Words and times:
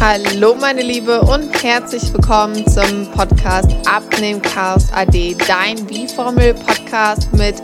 Hallo 0.00 0.54
meine 0.54 0.82
Liebe 0.82 1.20
und 1.22 1.60
herzlich 1.60 2.12
willkommen 2.12 2.64
zum 2.68 3.10
Podcast 3.10 3.68
Abnehmen 3.84 4.40
Chaos 4.40 4.92
AD, 4.92 5.36
dein 5.48 5.84
B-Formel 5.86 6.54
Podcast 6.54 7.32
mit 7.32 7.56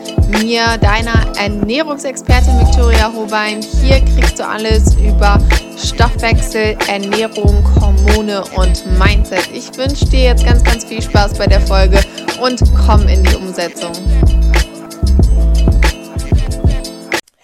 mir, 0.43 0.77
deiner 0.79 1.37
Ernährungsexpertin 1.37 2.59
Victoria 2.59 3.13
Hobein. 3.13 3.61
Hier 3.63 4.01
kriegst 4.01 4.41
du 4.41 4.49
alles 4.49 4.97
über 4.97 5.39
Stoffwechsel, 5.79 6.77
Ernährung, 6.89 7.65
Hormone 7.81 8.43
und 8.57 8.85
Mindset. 8.99 9.49
Ich 9.53 9.77
wünsche 9.77 10.07
dir 10.07 10.25
jetzt 10.25 10.45
ganz, 10.45 10.65
ganz 10.65 10.85
viel 10.85 11.03
Spaß 11.03 11.39
bei 11.39 11.47
der 11.47 11.61
Folge 11.61 12.01
und 12.43 12.61
komm 12.85 13.07
in 13.07 13.23
die 13.23 13.37
Umsetzung. 13.37 13.93